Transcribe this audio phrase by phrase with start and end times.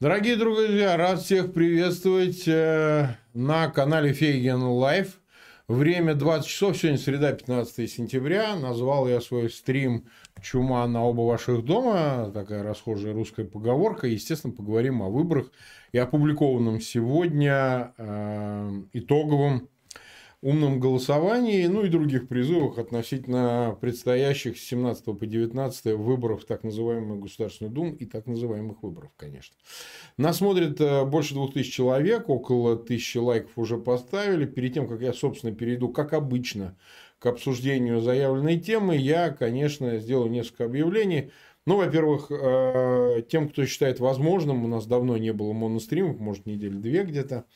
[0.00, 5.20] Дорогие друзья, рад всех приветствовать э, на канале Фейгин Live.
[5.68, 8.56] Время 20 часов, сегодня среда, 15 сентября.
[8.56, 10.08] Назвал я свой стрим
[10.42, 12.32] «Чума на оба ваших дома».
[12.34, 14.08] Такая расхожая русская поговорка.
[14.08, 15.52] Естественно, поговорим о выборах
[15.92, 19.68] и опубликованном сегодня э, итоговом
[20.44, 27.18] умном голосовании, ну и других призывах относительно предстоящих с 17 по 19 выборов так называемую
[27.18, 29.56] Государственную Думу и так называемых выборов, конечно.
[30.18, 34.44] Нас смотрит э, больше двух тысяч человек, около тысячи лайков уже поставили.
[34.44, 36.76] Перед тем, как я, собственно, перейду, как обычно,
[37.18, 41.30] к обсуждению заявленной темы, я, конечно, сделаю несколько объявлений.
[41.64, 46.74] Ну, во-первых, э, тем, кто считает возможным, у нас давно не было моностримов, может, недели
[46.74, 47.46] две где-то,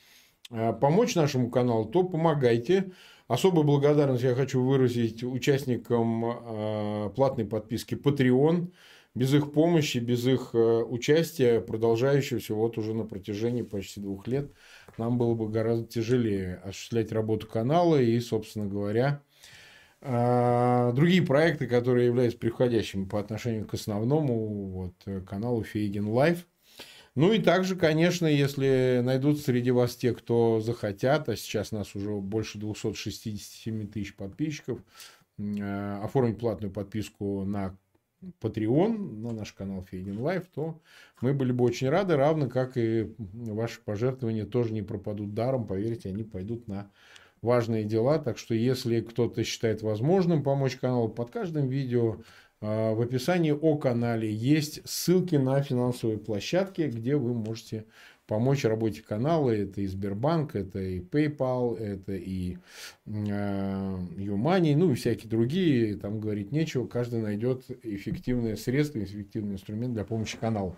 [0.49, 2.91] помочь нашему каналу, то помогайте.
[3.29, 8.71] Особую благодарность я хочу выразить участникам э, платной подписки Patreon.
[9.13, 14.51] Без их помощи, без их э, участия, продолжающегося вот уже на протяжении почти двух лет,
[14.97, 19.21] нам было бы гораздо тяжелее осуществлять работу канала и, собственно говоря,
[20.01, 26.47] другие проекты, которые являются приходящими по отношению к основному вот, каналу Фейгин Live.
[27.15, 32.11] Ну и также, конечно, если найдут среди вас те, кто захотят, а сейчас нас уже
[32.11, 34.79] больше 267 тысяч подписчиков,
[35.37, 37.77] э, оформить платную подписку на
[38.41, 40.81] Patreon, на наш канал Фейгин Live, то
[41.21, 46.09] мы были бы очень рады, равно как и ваши пожертвования тоже не пропадут даром, поверьте,
[46.09, 46.91] они пойдут на
[47.41, 48.19] важные дела.
[48.19, 52.17] Так что, если кто-то считает возможным помочь каналу, под каждым видео
[52.61, 57.85] в описании о канале есть ссылки на финансовые площадки, где вы можете
[58.29, 59.49] помочь работе канала.
[59.49, 62.57] Это и Сбербанк, это и PayPal, это и
[63.07, 65.95] YooMoney, ну и всякие другие.
[65.95, 66.85] Там говорить нечего.
[66.87, 70.75] Каждый найдет эффективное средство, эффективный инструмент для помощи каналу.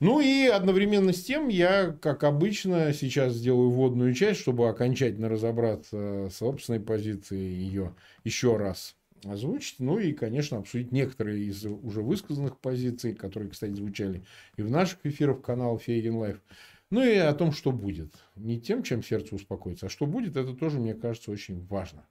[0.00, 6.28] Ну и одновременно с тем я, как обычно, сейчас сделаю вводную часть, чтобы окончательно разобраться
[6.30, 12.58] с собственной позицией ее еще раз озвучить, ну и, конечно, обсудить некоторые из уже высказанных
[12.58, 14.24] позиций, которые, кстати, звучали
[14.56, 16.42] и в наших эфирах канала Фейгин Live.
[16.90, 18.14] Ну и о том, что будет.
[18.36, 22.06] Не тем, чем сердце успокоится, а что будет, это тоже, мне кажется, очень важно.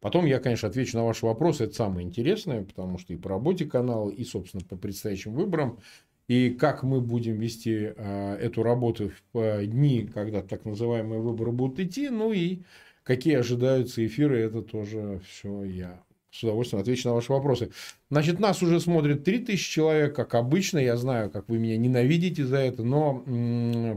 [0.00, 1.64] Потом я, конечно, отвечу на ваши вопросы.
[1.64, 5.80] Это самое интересное, потому что и по работе канала, и, собственно, по предстоящим выборам,
[6.28, 11.80] и как мы будем вести э, эту работу в дни, когда так называемые выборы будут
[11.80, 12.60] идти, ну и
[13.08, 17.70] какие ожидаются эфиры, это тоже все я с удовольствием отвечу на ваши вопросы.
[18.10, 20.78] Значит, нас уже смотрит 3000 человек, как обычно.
[20.78, 23.24] Я знаю, как вы меня ненавидите за это, но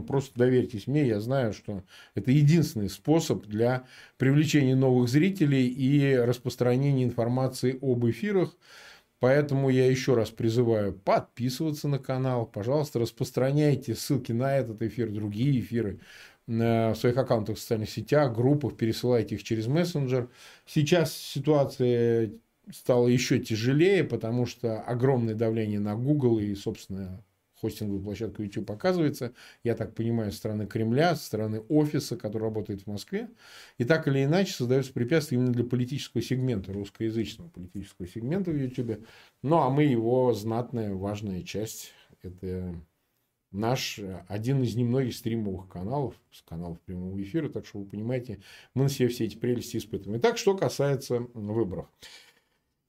[0.08, 1.84] просто доверьтесь мне, я знаю, что
[2.14, 3.84] это единственный способ для
[4.16, 8.56] привлечения новых зрителей и распространения информации об эфирах.
[9.20, 12.46] Поэтому я еще раз призываю подписываться на канал.
[12.46, 16.00] Пожалуйста, распространяйте ссылки на этот эфир, другие эфиры
[16.46, 20.28] в своих аккаунтах в социальных сетях, группах, пересылайте их через мессенджер.
[20.66, 22.32] Сейчас ситуация
[22.70, 27.24] стала еще тяжелее, потому что огромное давление на Google и, собственно,
[27.60, 29.32] хостинговую площадку YouTube оказывается,
[29.62, 33.30] я так понимаю, со стороны Кремля, со стороны офиса, который работает в Москве.
[33.78, 39.06] И так или иначе создаются препятствия именно для политического сегмента, русскоязычного политического сегмента в YouTube.
[39.42, 41.92] Ну, а мы его знатная, важная часть.
[42.22, 42.74] Это
[43.52, 48.40] наш э, один из немногих стримовых каналов, с каналов прямого эфира, так что вы понимаете,
[48.74, 50.18] мы на себе все эти прелести испытываем.
[50.20, 51.86] Итак, что касается выборов.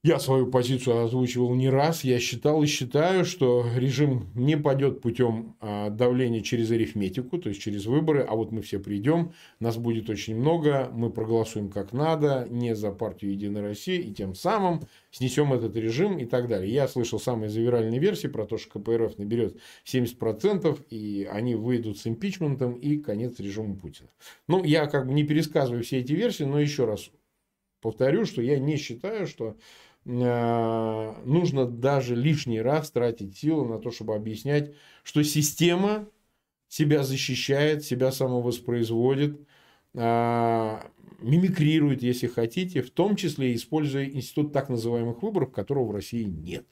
[0.05, 2.03] Я свою позицию озвучивал не раз.
[2.03, 7.61] Я считал и считаю, что режим не пойдет путем а, давления через арифметику, то есть
[7.61, 9.31] через выборы, а вот мы все придем,
[9.61, 14.35] нас будет очень много, мы проголосуем как надо, не за партию Единая Россия, и тем
[14.35, 16.73] самым снесем этот режим и так далее.
[16.73, 22.07] Я слышал самые завиральные версии про то, что КПРФ наберет 70%, и они выйдут с
[22.07, 24.09] импичментом, и конец режима Путина.
[24.49, 27.09] Ну, я как бы не пересказываю все эти версии, но еще раз
[27.79, 29.55] повторю, что я не считаю, что
[30.05, 34.73] нужно даже лишний раз тратить силы на то, чтобы объяснять,
[35.03, 36.07] что система
[36.67, 39.39] себя защищает, себя самовоспроизводит,
[39.93, 40.79] э,
[41.19, 46.65] мимикрирует, если хотите, в том числе используя институт так называемых выборов, которого в России нет.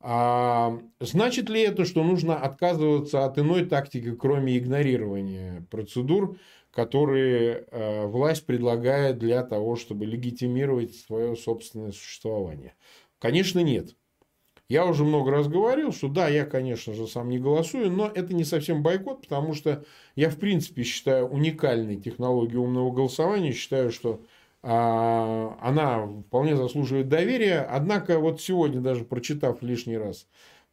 [0.00, 6.36] А значит ли это, что нужно отказываться от иной тактики, кроме игнорирования процедур,
[6.74, 12.74] которые э, власть предлагает для того, чтобы легитимировать свое собственное существование?
[13.18, 13.94] Конечно, нет.
[14.68, 18.34] Я уже много раз говорил, что да, я, конечно же, сам не голосую, но это
[18.34, 19.84] не совсем бойкот, потому что
[20.16, 24.22] я, в принципе, считаю уникальной технологией умного голосования, считаю, что
[24.62, 27.60] она вполне заслуживает доверия.
[27.60, 30.26] Однако, вот сегодня, даже прочитав лишний раз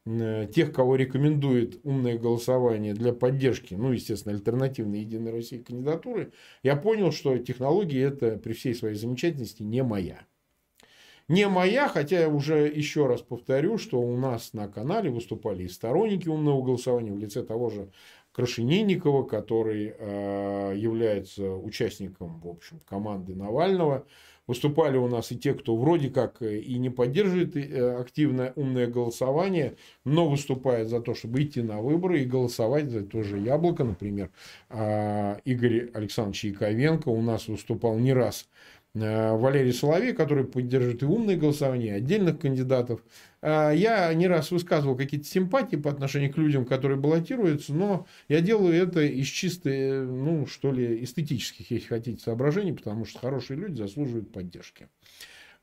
[0.05, 6.31] тех, кого рекомендует умное голосование для поддержки, ну, естественно, альтернативной Единой России кандидатуры,
[6.63, 10.25] я понял, что технология это при всей своей замечательности не моя.
[11.27, 15.69] Не моя, хотя я уже еще раз повторю, что у нас на канале выступали и
[15.69, 17.89] сторонники умного голосования в лице того же
[18.33, 24.05] Крашенинникова, который э, является участником, в общем, команды Навального.
[24.47, 29.75] Выступали у нас и те, кто вроде как и не поддерживает э, активное умное голосование,
[30.03, 33.83] но выступает за то, чтобы идти на выборы и голосовать за то же яблоко.
[33.83, 34.29] Например,
[34.69, 41.05] э, Игорь Александрович Яковенко у нас выступал не раз Э, Валерий Соловей, который поддерживает и
[41.05, 43.01] умное голосование, и отдельных кандидатов.
[43.41, 48.41] Э, я не раз высказывал какие-то симпатии по отношению к людям, которые баллотируются, но я
[48.41, 53.77] делаю это из чисто, ну, что ли, эстетических, если хотите, соображений, потому что хорошие люди
[53.77, 54.89] заслуживают поддержки.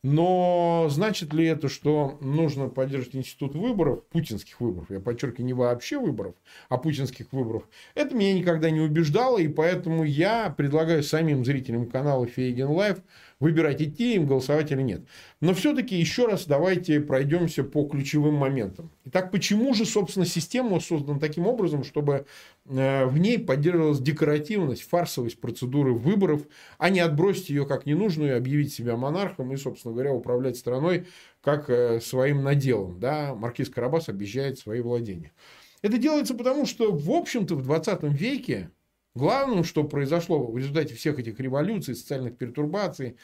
[0.05, 5.99] Но значит ли это, что нужно поддерживать институт выборов, путинских выборов, я подчеркиваю, не вообще
[5.99, 6.37] выборов,
[6.69, 7.65] а путинских выборов,
[7.97, 12.99] это меня никогда не убеждало, и поэтому я предлагаю самим зрителям канала Фейгин Live
[13.41, 15.03] выбирать идти им голосовать или нет.
[15.41, 18.91] Но все-таки еще раз давайте пройдемся по ключевым моментам.
[19.05, 22.27] Итак, почему же, собственно, система создана таким образом, чтобы
[22.67, 26.43] э, в ней поддерживалась декоративность, фарсовость процедуры выборов,
[26.79, 31.07] а не отбросить ее как ненужную, объявить себя монархом и, собственно говоря, управлять страной
[31.41, 32.99] как э, своим наделом.
[32.99, 33.35] Да?
[33.35, 35.33] Маркиз Карабас объезжает свои владения.
[35.81, 38.71] Это делается потому, что, в общем-то, в 20 веке
[39.15, 43.17] Главным, что произошло в результате всех этих революций, социальных пертурбаций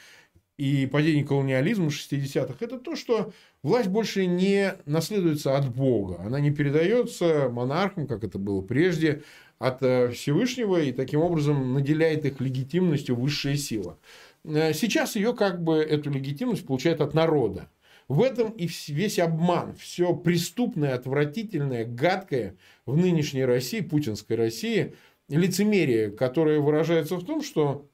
[0.57, 6.21] и падения колониализма 60-х, это то, что власть больше не наследуется от Бога.
[6.21, 9.23] Она не передается монархам, как это было прежде,
[9.59, 13.97] от э, Всевышнего, и таким образом наделяет их легитимностью высшая сила.
[14.43, 17.69] Э, сейчас ее как бы эту легитимность получает от народа.
[18.07, 22.55] В этом и весь обман, все преступное, отвратительное, гадкое
[22.85, 24.93] в нынешней России, путинской России–
[25.27, 27.89] лицемерие, которое выражается в том, что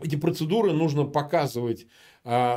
[0.00, 1.86] эти процедуры нужно показывать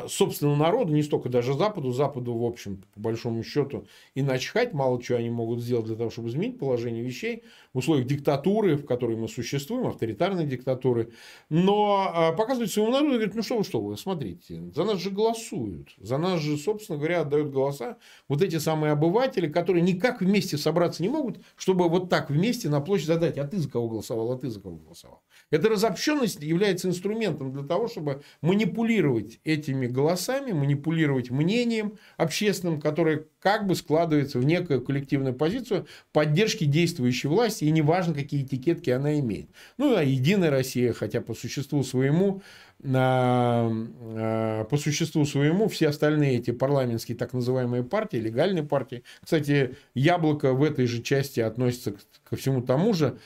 [0.07, 3.85] собственному народу, не столько даже Западу, Западу, в общем, по большому счету,
[4.15, 7.43] и начхать, мало чего они могут сделать для того, чтобы изменить положение вещей
[7.73, 11.11] в условиях диктатуры, в которой мы существуем, авторитарной диктатуры.
[11.49, 14.99] Но а, показывать своему народу и говорить, ну что вы, что вы, смотрите, за нас
[14.99, 17.97] же голосуют, за нас же, собственно говоря, отдают голоса
[18.29, 22.79] вот эти самые обыватели, которые никак вместе собраться не могут, чтобы вот так вместе на
[22.79, 25.21] площадь задать, а ты за кого голосовал, а ты за кого голосовал.
[25.49, 33.65] Эта разобщенность является инструментом для того, чтобы манипулировать этими голосами, манипулировать мнением общественным, которое как
[33.65, 39.49] бы складывается в некую коллективную позицию поддержки действующей власти, и неважно, какие этикетки она имеет.
[39.77, 42.41] Ну, а Единая Россия, хотя по существу своему,
[42.83, 50.53] а, по существу своему все остальные эти парламентские так называемые партии, легальные партии, кстати, Яблоко
[50.53, 51.95] в этой же части относится
[52.29, 53.17] ко всему тому же,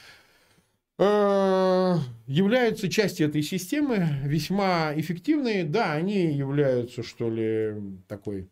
[1.02, 5.64] являются частью этой системы, весьма эффективные.
[5.64, 7.74] Да, они являются, что ли,
[8.08, 8.50] такой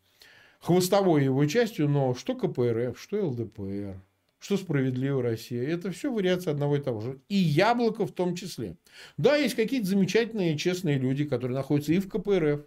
[0.59, 4.01] хвостовой его частью, но что КПРФ, что ЛДПР,
[4.39, 7.19] что справедливая Россия, это все вариации одного и того же.
[7.29, 8.77] И яблоко в том числе.
[9.17, 12.61] Да, есть какие-то замечательные, честные люди, которые находятся и в КПРФ,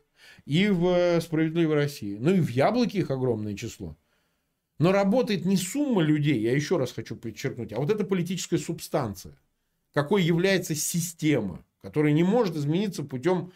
[0.44, 2.16] и в справедливой России.
[2.20, 3.96] Ну и в яблоке их огромное число.
[4.78, 9.36] Но работает не сумма людей, я еще раз хочу подчеркнуть, а вот эта политическая субстанция
[9.92, 13.52] какой является система, которая не может измениться путем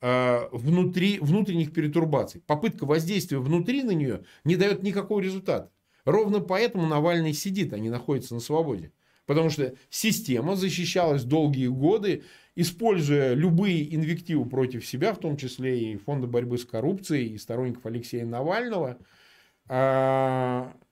[0.00, 2.42] э, внутри, внутренних перетурбаций.
[2.46, 5.70] Попытка воздействия внутри на нее не дает никакого результата.
[6.04, 8.92] Ровно поэтому Навальный сидит, а не находится на свободе.
[9.26, 12.24] Потому что система защищалась долгие годы,
[12.56, 17.86] используя любые инвективы против себя, в том числе и Фонда борьбы с коррупцией, и сторонников
[17.86, 18.98] Алексея Навального,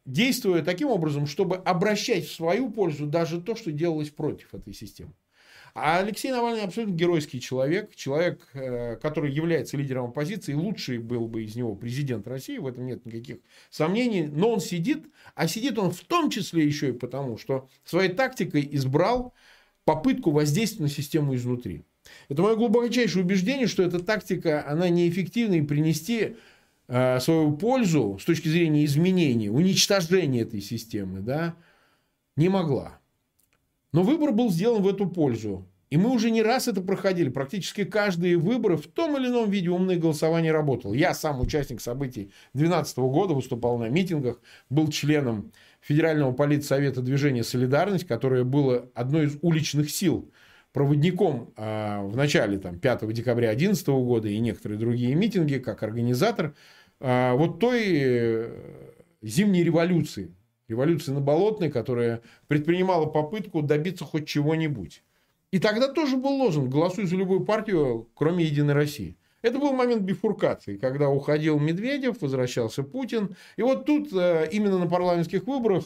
[0.06, 5.12] действуя таким образом, чтобы обращать в свою пользу даже то, что делалось против этой системы.
[5.75, 11.44] А Алексей Навальный абсолютно геройский человек, человек, э, который является лидером оппозиции, лучший был бы
[11.44, 13.38] из него президент России, в этом нет никаких
[13.70, 18.10] сомнений, но он сидит, а сидит он в том числе еще и потому, что своей
[18.10, 19.32] тактикой избрал
[19.84, 21.84] попытку воздействия на систему изнутри.
[22.28, 26.37] Это мое глубочайшее убеждение, что эта тактика, она неэффективна и принести
[26.90, 31.54] свою пользу с точки зрения изменения, уничтожения этой системы, да,
[32.37, 32.99] не могла.
[33.92, 35.66] Но выбор был сделан в эту пользу.
[35.90, 37.30] И мы уже не раз это проходили.
[37.30, 40.94] Практически каждые выборы в том или ином виде умное голосование работало.
[40.94, 48.06] Я сам участник событий 2012 года, выступал на митингах, был членом Федерального политсовета движения «Солидарность»,
[48.06, 50.30] которое было одной из уличных сил,
[50.73, 56.54] проводником э, в начале там, 5 декабря 2011 года и некоторые другие митинги, как организатор–
[57.00, 58.90] вот той э,
[59.23, 60.35] зимней революции.
[60.69, 65.02] Революции на Болотной, которая предпринимала попытку добиться хоть чего-нибудь.
[65.50, 69.16] И тогда тоже был лозунг «Голосуй за любую партию, кроме Единой России».
[69.42, 73.37] Это был момент бифуркации, когда уходил Медведев, возвращался Путин.
[73.57, 75.85] И вот тут э, именно на парламентских выборах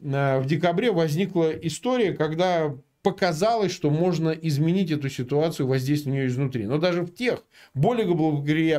[0.00, 2.76] э, в декабре возникла история, когда
[3.10, 6.66] показалось, что можно изменить эту ситуацию, воздействие на нее изнутри.
[6.66, 7.42] Но даже в тех
[7.74, 8.06] более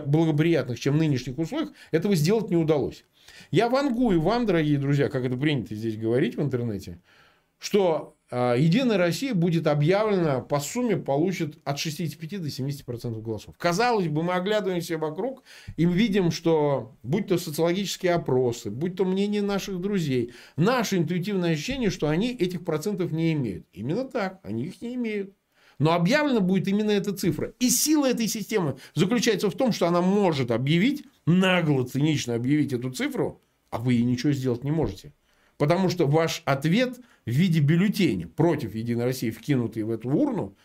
[0.01, 3.05] благоприятных, чем нынешних условиях, этого сделать не удалось.
[3.51, 6.99] Я вангую вам, дорогие друзья, как это принято здесь говорить в интернете,
[7.57, 13.55] что Единая Россия будет объявлена по сумме получит от 65 до 70% голосов.
[13.57, 15.43] Казалось бы, мы оглядываемся вокруг
[15.77, 21.89] и видим, что будь то социологические опросы, будь то мнение наших друзей, наше интуитивное ощущение,
[21.89, 23.65] что они этих процентов не имеют.
[23.73, 25.33] Именно так, они их не имеют.
[25.79, 27.53] Но объявлена будет именно эта цифра.
[27.59, 32.91] И сила этой системы заключается в том, что она может объявить, нагло, цинично объявить эту
[32.91, 35.13] цифру, а вы ей ничего сделать не можете.
[35.57, 40.55] Потому что ваш ответ в виде бюллетеня против Единой России, вкинутый в эту урну,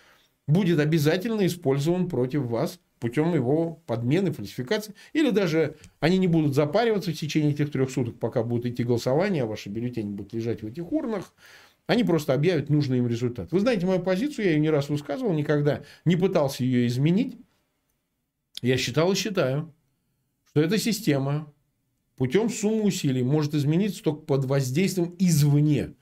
[0.47, 4.94] будет обязательно использован против вас путем его подмены, фальсификации.
[5.12, 9.42] Или даже они не будут запариваться в течение этих трех суток, пока будут идти голосования,
[9.42, 11.35] а ваши бюллетени будут лежать в этих урнах.
[11.87, 13.52] Они просто объявят нужный им результат.
[13.52, 17.37] Вы знаете мою позицию, я ее не раз высказывал, никогда не пытался ее изменить.
[18.62, 19.75] Я считал и считаю,
[20.49, 21.52] что эта система
[22.16, 25.94] путем суммы усилий может измениться только под воздействием извне.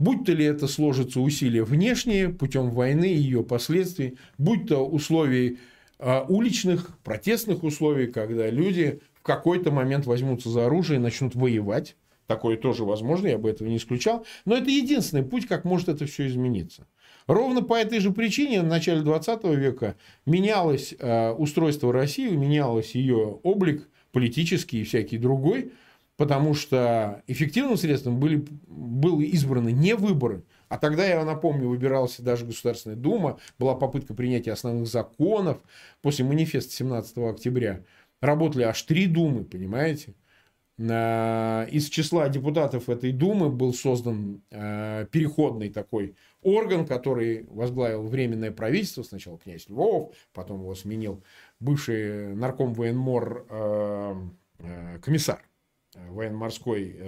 [0.00, 5.58] Будь то ли это сложится усилия внешние путем войны и ее последствий, будь то условий
[5.98, 11.96] а, уличных, протестных условий, когда люди в какой-то момент возьмутся за оружие и начнут воевать.
[12.26, 14.24] Такое тоже возможно, я бы этого не исключал.
[14.46, 16.86] Но это единственный путь, как может это все измениться.
[17.26, 23.38] Ровно по этой же причине в начале 20 века менялось а, устройство России, менялось ее
[23.42, 25.72] облик– политический и всякий другой,
[26.20, 32.44] потому что эффективным средством были, были избраны не выборы, а тогда, я напомню, выбирался даже
[32.44, 35.62] Государственная Дума, была попытка принятия основных законов
[36.02, 37.84] после манифеста 17 октября.
[38.20, 40.12] Работали аж три Думы, понимаете?
[40.78, 49.02] Из числа депутатов этой Думы был создан э, переходный такой орган, который возглавил Временное правительство.
[49.02, 51.24] Сначала князь Львов, потом его сменил
[51.60, 54.14] бывший нарком военмор э,
[55.00, 55.40] комиссар
[55.94, 57.00] военно-морской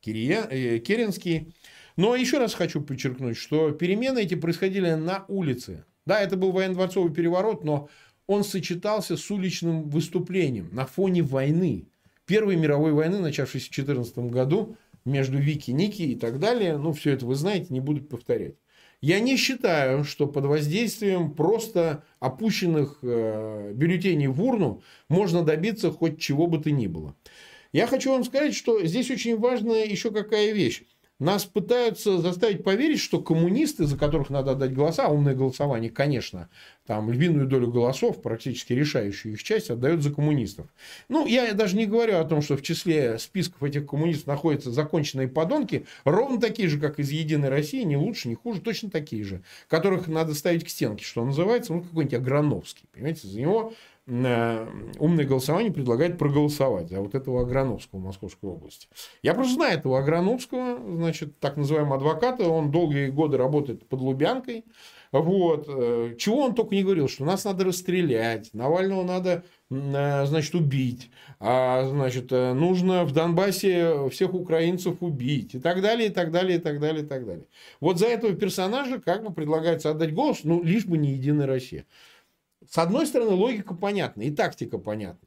[0.00, 1.54] Керенский.
[1.96, 5.84] Но еще раз хочу подчеркнуть, что перемены эти происходили на улице.
[6.04, 7.88] Да, это был военно-дворцовый переворот, но
[8.26, 11.88] он сочетался с уличным выступлением на фоне войны.
[12.26, 16.76] Первой мировой войны, начавшейся в 2014 году, между Вики, Ники и так далее.
[16.76, 18.56] Ну, все это вы знаете, не буду повторять.
[19.00, 26.18] Я не считаю, что под воздействием просто опущенных э, бюллетеней в урну можно добиться хоть
[26.18, 27.14] чего бы то ни было.
[27.76, 30.84] Я хочу вам сказать, что здесь очень важная еще какая вещь.
[31.18, 36.48] Нас пытаются заставить поверить, что коммунисты, за которых надо отдать голоса, а умное голосование, конечно,
[36.86, 40.68] там львиную долю голосов, практически решающую их часть, отдают за коммунистов.
[41.10, 45.28] Ну, я даже не говорю о том, что в числе списков этих коммунистов находятся законченные
[45.28, 49.42] подонки, ровно такие же, как из «Единой России», не лучше, не хуже, точно такие же,
[49.68, 53.74] которых надо ставить к стенке, что называется, ну, какой-нибудь Аграновский, понимаете, за него
[54.08, 58.88] умное голосование предлагает проголосовать за вот этого Аграновского в Московской области.
[59.22, 64.64] Я просто знаю этого Аграновского, значит, так называемого адвоката, он долгие годы работает под Лубянкой,
[65.12, 65.66] вот.
[65.68, 71.10] Э, чего он только не говорил, что нас надо расстрелять, Навального надо, э, значит, убить,
[71.38, 76.58] а, значит, э, нужно в Донбассе всех украинцев убить и так далее, и так далее,
[76.58, 77.46] и так далее, и так далее.
[77.80, 81.86] Вот за этого персонажа как бы предлагается отдать голос, ну, лишь бы не Единая Россия.
[82.70, 85.26] С одной стороны, логика понятна и тактика понятна.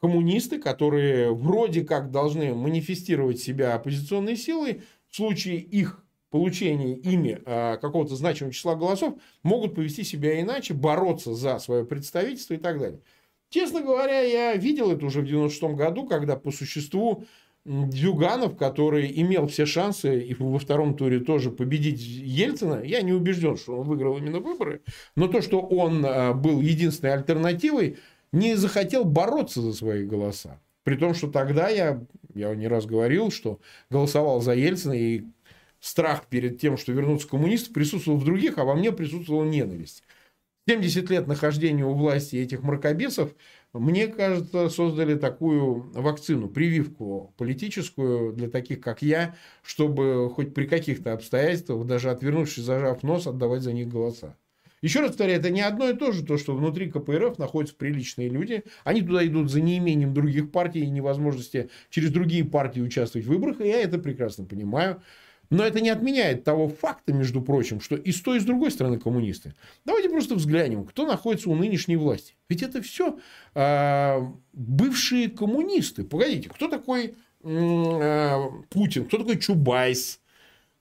[0.00, 7.78] Коммунисты, которые вроде как должны манифестировать себя оппозиционной силой, в случае их получения ими а,
[7.78, 13.00] какого-то значимого числа голосов, могут повести себя иначе, бороться за свое представительство и так далее.
[13.50, 17.24] Честно говоря, я видел это уже в 96 году, когда по существу
[17.68, 23.58] Дюганов, который имел все шансы и во втором туре тоже победить Ельцина, я не убежден,
[23.58, 24.80] что он выиграл именно выборы,
[25.16, 27.98] но то, что он а, был единственной альтернативой,
[28.32, 30.60] не захотел бороться за свои голоса.
[30.82, 32.02] При том, что тогда я,
[32.34, 33.60] я не раз говорил, что
[33.90, 35.24] голосовал за Ельцина, и
[35.78, 40.02] страх перед тем, что вернутся коммунисты, присутствовал в других, а во мне присутствовала ненависть.
[40.66, 43.34] 70 лет нахождения у власти этих мракобесов
[43.78, 51.12] мне кажется, создали такую вакцину, прививку политическую для таких, как я, чтобы хоть при каких-то
[51.12, 54.36] обстоятельствах, даже отвернувшись, зажав нос, отдавать за них голоса.
[54.80, 58.28] Еще раз повторяю, это не одно и то же, то, что внутри КПРФ находятся приличные
[58.28, 58.62] люди.
[58.84, 63.60] Они туда идут за неимением других партий и невозможности через другие партии участвовать в выборах.
[63.60, 65.02] И я это прекрасно понимаю.
[65.50, 68.70] Но это не отменяет того факта, между прочим, что и с той, и с другой
[68.70, 69.54] стороны коммунисты.
[69.84, 72.34] Давайте просто взглянем, кто находится у нынешней власти.
[72.48, 73.18] Ведь это все э,
[73.54, 76.04] а, бывшие коммунисты.
[76.04, 78.38] Погодите, кто такой э,
[78.68, 80.20] Путин, кто такой Чубайс,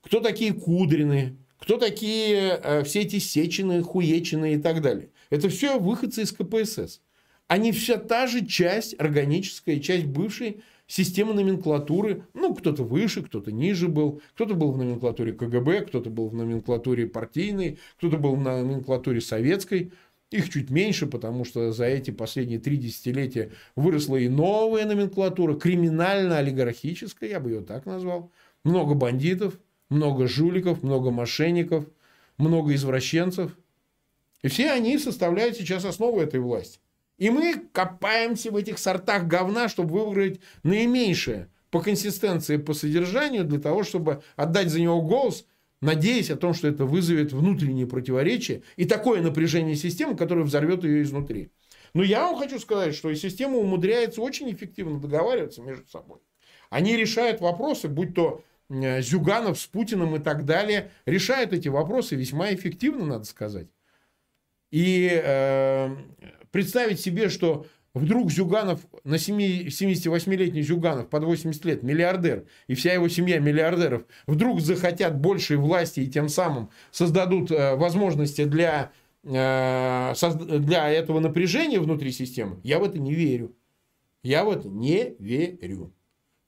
[0.02, 5.10] кто такие Кудрины, кто такие э, все эти Сечины, Хуечины и так далее.
[5.30, 7.02] Это все выходцы из КПСС.
[7.48, 12.24] Они вся та же часть, органическая часть бывшей системы номенклатуры.
[12.34, 14.22] Ну, кто-то выше, кто-то ниже был.
[14.34, 19.92] Кто-то был в номенклатуре КГБ, кто-то был в номенклатуре партийной, кто-то был в номенклатуре советской.
[20.32, 27.30] Их чуть меньше, потому что за эти последние три десятилетия выросла и новая номенклатура, криминально-олигархическая,
[27.30, 28.32] я бы ее так назвал.
[28.66, 29.58] Много бандитов,
[29.90, 31.86] много жуликов, много мошенников,
[32.38, 33.58] много извращенцев.
[34.42, 36.80] И все они составляют сейчас основу этой власти.
[37.18, 43.60] И мы копаемся в этих сортах говна, чтобы выбрать наименьшее по консистенции, по содержанию, для
[43.60, 45.46] того, чтобы отдать за него голос,
[45.82, 51.02] надеясь о том, что это вызовет внутренние противоречия и такое напряжение системы, которое взорвет ее
[51.02, 51.52] изнутри.
[51.94, 56.20] Но я вам хочу сказать, что система умудряется очень эффективно договариваться между собой.
[56.70, 62.16] Они решают вопросы, будь то Э, Зюганов с Путиным и так далее, решают эти вопросы
[62.16, 63.68] весьма эффективно, надо сказать.
[64.72, 65.96] И э,
[66.52, 73.08] представить себе, что вдруг Зюганов, на 78-летний Зюганов под 80 лет, миллиардер, и вся его
[73.08, 78.92] семья миллиардеров, вдруг захотят большей власти и тем самым создадут э, возможности для,
[79.24, 80.14] э,
[80.60, 83.56] для этого напряжения внутри системы, я в это не верю.
[84.24, 85.94] Я в это не верю.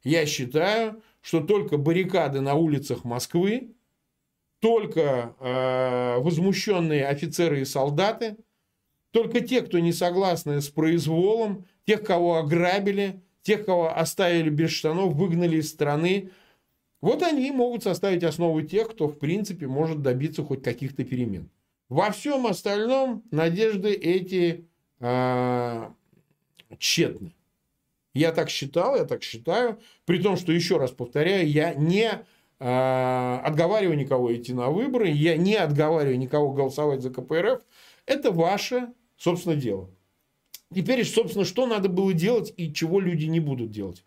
[0.04, 3.74] Я считаю, что только баррикады на улицах Москвы,
[4.60, 8.38] только э, возмущенные офицеры и солдаты,
[9.12, 15.14] только те, кто не согласны с произволом, тех, кого ограбили, тех, кого оставили без штанов,
[15.14, 16.32] выгнали из страны,
[17.02, 21.50] вот они могут составить основу тех, кто, в принципе, может добиться хоть каких-то перемен.
[21.88, 24.68] Во всем остальном надежды эти
[25.00, 25.90] э,
[26.78, 27.34] тщетны.
[28.14, 29.80] Я так считал, я так считаю.
[30.06, 32.12] При том, что, еще раз повторяю, я не
[32.60, 37.62] э, отговариваю никого идти на выборы, я не отговариваю никого голосовать за КПРФ.
[38.06, 38.90] Это ваше,
[39.20, 39.92] собственно, дело.
[40.74, 44.04] Теперь, собственно, что надо было делать и чего люди не будут делать.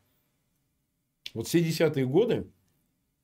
[1.35, 2.46] Вот все десятые годы,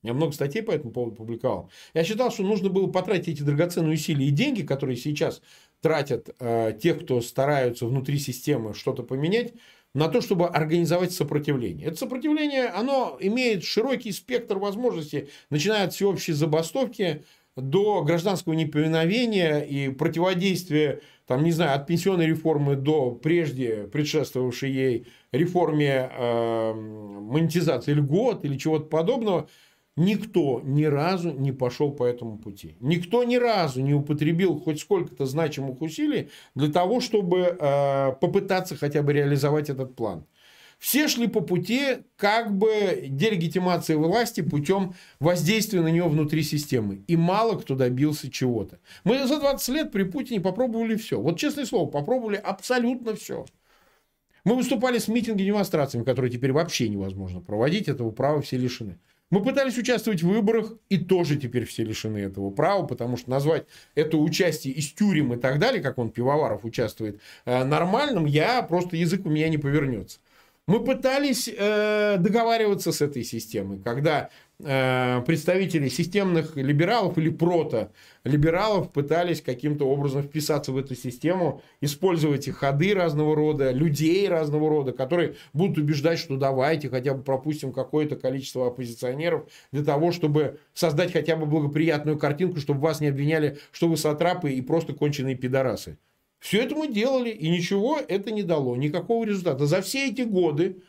[0.01, 1.69] я много статей по этому поводу публиковал.
[1.93, 5.41] Я считал, что нужно было потратить эти драгоценные усилия и деньги, которые сейчас
[5.81, 9.53] тратят э, те, кто стараются внутри системы что-то поменять,
[9.93, 11.87] на то, чтобы организовать сопротивление.
[11.87, 17.25] Это сопротивление, оно имеет широкий спектр возможностей, начиная от всеобщей забастовки
[17.55, 25.07] до гражданского неповиновения и противодействия, там, не знаю, от пенсионной реформы до прежде предшествовавшей ей
[25.31, 29.47] реформе э, монетизации льгот или чего-то подобного–
[29.99, 32.77] Никто ни разу не пошел по этому пути.
[32.79, 39.01] Никто ни разу не употребил хоть сколько-то значимых усилий для того, чтобы э, попытаться хотя
[39.01, 40.25] бы реализовать этот план.
[40.79, 47.03] Все шли по пути как бы делегитимации власти путем воздействия на нее внутри системы.
[47.07, 48.79] И мало кто добился чего-то.
[49.03, 51.19] Мы за 20 лет при Путине попробовали все.
[51.19, 53.45] Вот честное слово, попробовали абсолютно все.
[54.45, 57.89] Мы выступали с митингами, демонстрациями, которые теперь вообще невозможно проводить.
[57.89, 58.97] Этого права все лишены.
[59.31, 63.67] Мы пытались участвовать в выборах, и тоже теперь все лишены этого права, потому что назвать
[63.93, 68.95] это участие из тюрем и так далее, как он, Пивоваров, участвует, э, нормальным, я просто
[68.95, 70.19] язык у меня не повернется.
[70.69, 74.29] Мы пытались э, договариваться с этой системой, когда
[74.61, 82.57] Э, представители системных либералов или прото-либералов пытались каким-то образом вписаться в эту систему, использовать их
[82.57, 88.17] ходы разного рода, людей разного рода, которые будут убеждать, что давайте хотя бы пропустим какое-то
[88.17, 93.87] количество оппозиционеров для того, чтобы создать хотя бы благоприятную картинку, чтобы вас не обвиняли, что
[93.87, 95.97] вы сатрапы и просто конченые пидорасы.
[96.39, 99.65] Все это мы делали, и ничего это не дало, никакого результата.
[99.65, 100.81] За все эти годы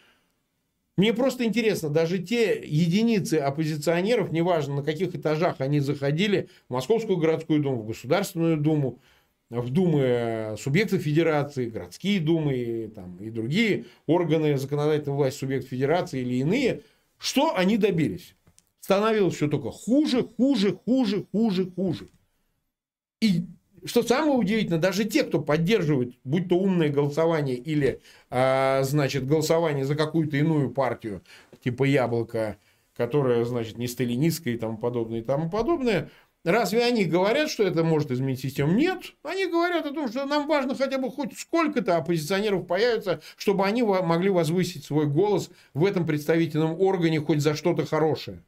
[0.96, 7.18] мне просто интересно, даже те единицы оппозиционеров, неважно на каких этажах они заходили, в Московскую
[7.18, 9.00] городскую думу, в Государственную думу,
[9.48, 16.20] в думы субъектов федерации, городские думы и, там, и другие органы законодательной власти субъектов федерации
[16.20, 16.82] или иные,
[17.18, 18.34] что они добились?
[18.80, 22.08] Становилось все только хуже, хуже, хуже, хуже, хуже.
[23.20, 23.44] И
[23.84, 29.84] что самое удивительное, даже те, кто поддерживает, будь то умное голосование или, а, значит, голосование
[29.84, 31.22] за какую-то иную партию,
[31.62, 32.56] типа Яблоко,
[32.96, 36.10] которая, значит, не сталинистская и тому подобное, и тому подобное,
[36.42, 38.72] Разве они говорят, что это может изменить систему?
[38.72, 39.12] Нет.
[39.22, 43.82] Они говорят о том, что нам важно хотя бы хоть сколько-то оппозиционеров появится, чтобы они
[43.82, 48.42] могли возвысить свой голос в этом представительном органе хоть за что-то хорошее.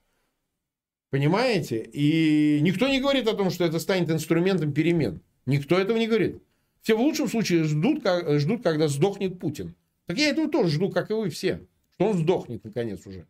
[1.13, 1.83] Понимаете?
[1.93, 5.21] И никто не говорит о том, что это станет инструментом перемен.
[5.45, 6.43] Никто этого не говорит.
[6.81, 9.75] Все в лучшем случае ждут, как, ждут когда сдохнет Путин.
[10.07, 11.67] Так я этого тоже жду, как и вы все.
[11.93, 13.27] Что он сдохнет наконец уже.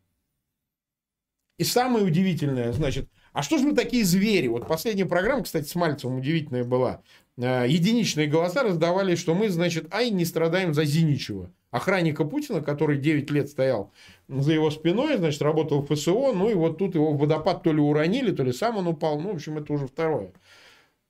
[1.59, 4.47] И самое удивительное, значит, а что же мы такие звери?
[4.47, 7.03] Вот последняя программа, кстати, с Мальцевым удивительная была.
[7.37, 11.51] Э, единичные голоса раздавали, что мы, значит, ай, не страдаем за Зиничева.
[11.73, 13.93] Охранника Путина, который 9 лет стоял
[14.41, 17.81] за его спиной, значит, работал ФСО, ну и вот тут его в водопад то ли
[17.81, 20.33] уронили, то ли сам он упал, ну, в общем, это уже второе.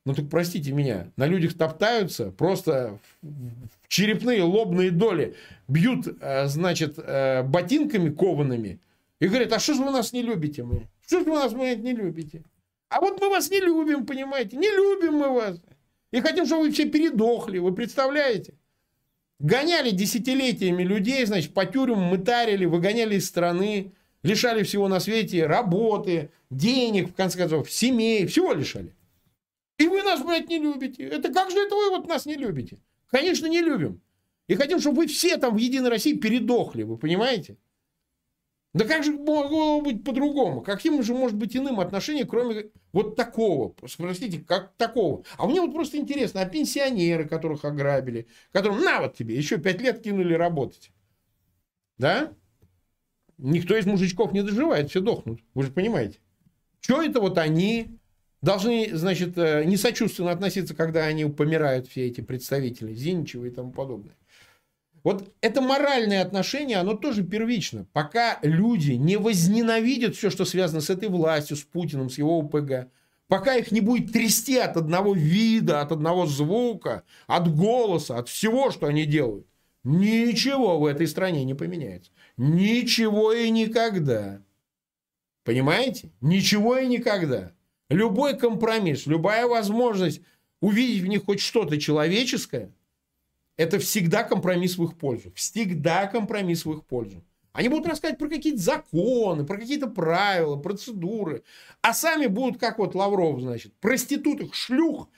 [0.05, 5.37] Ну так простите меня, на людях топтаются, просто в черепные лобные доли
[5.69, 8.81] бьют, э, значит, э, ботинками коваными
[9.21, 10.89] и говорят, а что же вы нас не любите мы?
[11.07, 12.43] Что ж вы нас, блядь, не любите?
[12.89, 14.57] А вот мы вас не любим, понимаете?
[14.57, 15.61] Не любим мы вас.
[16.11, 17.59] И хотим, чтобы вы все передохли.
[17.59, 18.55] Вы представляете?
[19.43, 26.31] Гоняли десятилетиями людей, значит, по тюрьмам мытарили, выгоняли из страны, лишали всего на свете работы,
[26.49, 28.95] денег, в конце концов, семей, всего лишали.
[29.79, 31.03] И вы нас, блядь, не любите.
[31.03, 32.79] Это как же это вы вот нас не любите?
[33.11, 34.01] Конечно, не любим.
[34.47, 37.57] И хотим, чтобы вы все там в Единой России передохли, вы понимаете?
[38.75, 40.63] Да как же могло быть по-другому?
[40.63, 43.75] Каким же может быть иным отношение, кроме вот такого?
[43.99, 45.25] Простите, как такого?
[45.37, 49.81] А мне вот просто интересно, а пенсионеры, которых ограбили, которым, на вот тебе, еще пять
[49.83, 50.91] лет кинули работать.
[51.99, 52.33] Да?
[53.37, 55.41] Никто из мужичков не доживает, все дохнут.
[55.53, 56.19] Вы же понимаете.
[56.81, 57.99] Что это вот они
[58.41, 63.71] должны, значит, э, не сочувственно относиться, когда они помирают, все эти представители Зиничева и тому
[63.71, 64.17] подобное.
[65.05, 67.87] Вот это моральное отношение, оно тоже первично.
[67.93, 72.89] Пока люди не возненавидят все, что связано с этой властью, с Путиным, с его ОПГ,
[73.27, 78.71] пока их не будет трясти от одного вида, от одного звука, от голоса, от всего,
[78.71, 79.47] что они делают,
[79.83, 82.13] ничего в этой стране не поменяется.
[82.37, 84.41] Ничего и никогда.
[85.45, 86.13] Понимаете?
[86.21, 87.53] Ничего и никогда.
[87.91, 90.23] Любой компромисс, любая возможность
[90.61, 92.71] увидеть в них хоть что-то человеческое–
[93.57, 95.33] это всегда компромисс в их пользу.
[95.35, 97.23] Всегда компромисс в их пользу.
[97.53, 101.43] Они будут рассказывать про какие-то законы, про какие-то правила, процедуры.
[101.83, 105.11] А сами будут, как вот Лавров, значит, проституток, шлюх,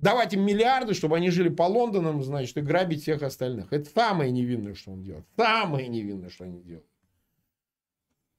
[0.00, 3.72] давать им миллиарды, чтобы они жили по Лондонам, значит, и грабить всех остальных.
[3.72, 5.26] Это самое невинное, что он делает.
[5.36, 6.86] Самое невинное, что они делают.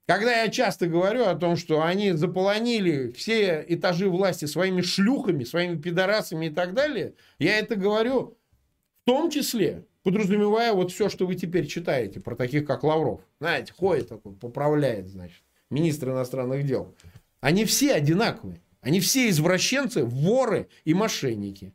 [0.06, 5.80] Когда я часто говорю о том, что они заполонили все этажи власти своими шлюхами, своими
[5.80, 8.36] пидорасами и так далее, я это говорю
[9.04, 13.20] том числе подразумевая вот все, что вы теперь читаете про таких, как Лавров.
[13.40, 16.94] Знаете, ходит такой, поправляет, значит, министр иностранных дел.
[17.40, 18.60] Они все одинаковые.
[18.80, 21.72] Они все извращенцы, воры и мошенники.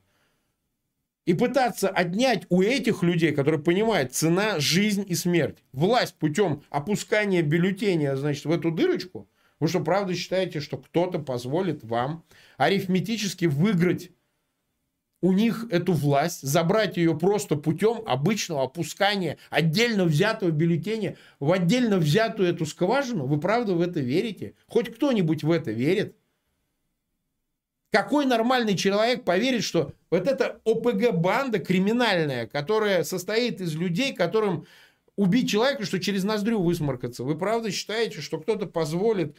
[1.26, 7.42] И пытаться отнять у этих людей, которые понимают, цена, жизнь и смерть, власть путем опускания
[7.42, 12.24] бюллетеня, значит, в эту дырочку, вы что, правда считаете, что кто-то позволит вам
[12.58, 14.12] арифметически выиграть
[15.22, 21.98] у них эту власть, забрать ее просто путем обычного опускания отдельно взятого бюллетеня в отдельно
[21.98, 23.26] взятую эту скважину?
[23.26, 24.54] Вы правда в это верите?
[24.68, 26.16] Хоть кто-нибудь в это верит?
[27.90, 34.68] Какой нормальный человек поверит, что вот эта ОПГ-банда криминальная, которая состоит из людей, которым
[35.16, 39.36] убить человека, что через ноздрю высморкаться, вы правда считаете, что кто-то позволит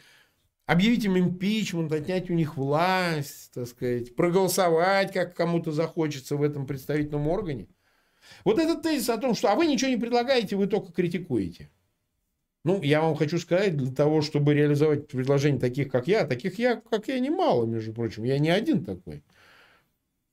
[0.69, 6.67] объявить им импичмент, отнять у них власть, так сказать, проголосовать, как кому-то захочется в этом
[6.67, 7.67] представительном органе.
[8.45, 11.71] Вот этот тезис о том, что а вы ничего не предлагаете, вы только критикуете.
[12.63, 16.75] Ну, я вам хочу сказать, для того, чтобы реализовать предложения таких, как я, таких я,
[16.75, 19.23] как я, немало, между прочим, я не один такой.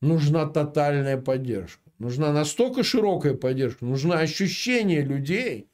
[0.03, 1.91] Нужна тотальная поддержка.
[1.99, 5.71] Нужна настолько широкая поддержка, нужно ощущение людей,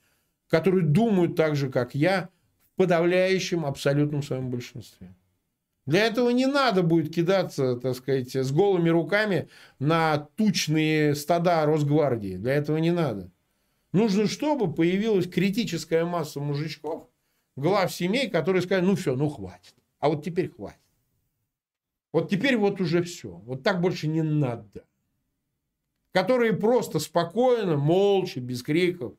[0.47, 2.29] которые думают так же, как я,
[2.77, 5.15] подавляющем абсолютном своем большинстве.
[5.85, 9.49] Для этого не надо будет кидаться, так сказать, с голыми руками
[9.81, 12.37] на тучные стада Росгвардии.
[12.37, 13.33] Для этого не надо.
[13.93, 17.09] Нужно, чтобы появилась критическая масса мужичков,
[17.57, 19.75] глав семей, которые сказали, ну все, ну хватит.
[19.99, 20.79] А вот теперь хватит.
[22.13, 23.31] Вот теперь вот уже все.
[23.31, 24.85] Вот так больше не надо.
[26.13, 29.15] Которые просто спокойно, молча, без криков,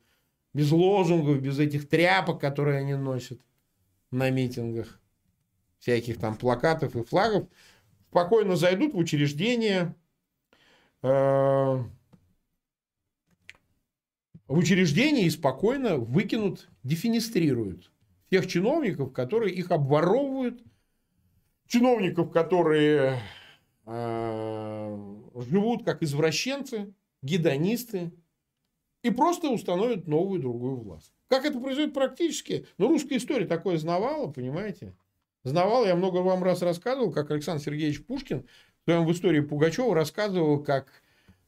[0.54, 3.40] без лозунгов, без этих тряпок, которые они носят
[4.10, 5.00] на митингах,
[5.80, 7.48] всяких там плакатов и флагов,
[8.08, 9.94] спокойно зайдут в учреждение,
[11.02, 11.84] э, в
[14.48, 17.90] учреждение и спокойно выкинут, дефинистрируют
[18.30, 20.62] тех чиновников, которые их обворовывают
[21.66, 23.20] чиновников, которые
[23.86, 28.12] э, живут как извращенцы, гедонисты,
[29.04, 31.12] и просто установят новую другую власть.
[31.28, 32.66] Как это произойдет практически?
[32.78, 34.96] Ну, русская история такое знавала, понимаете?
[35.44, 38.46] Знавала, я много вам раз рассказывал, как Александр Сергеевич Пушкин
[38.80, 40.88] в своем в истории Пугачева рассказывал, как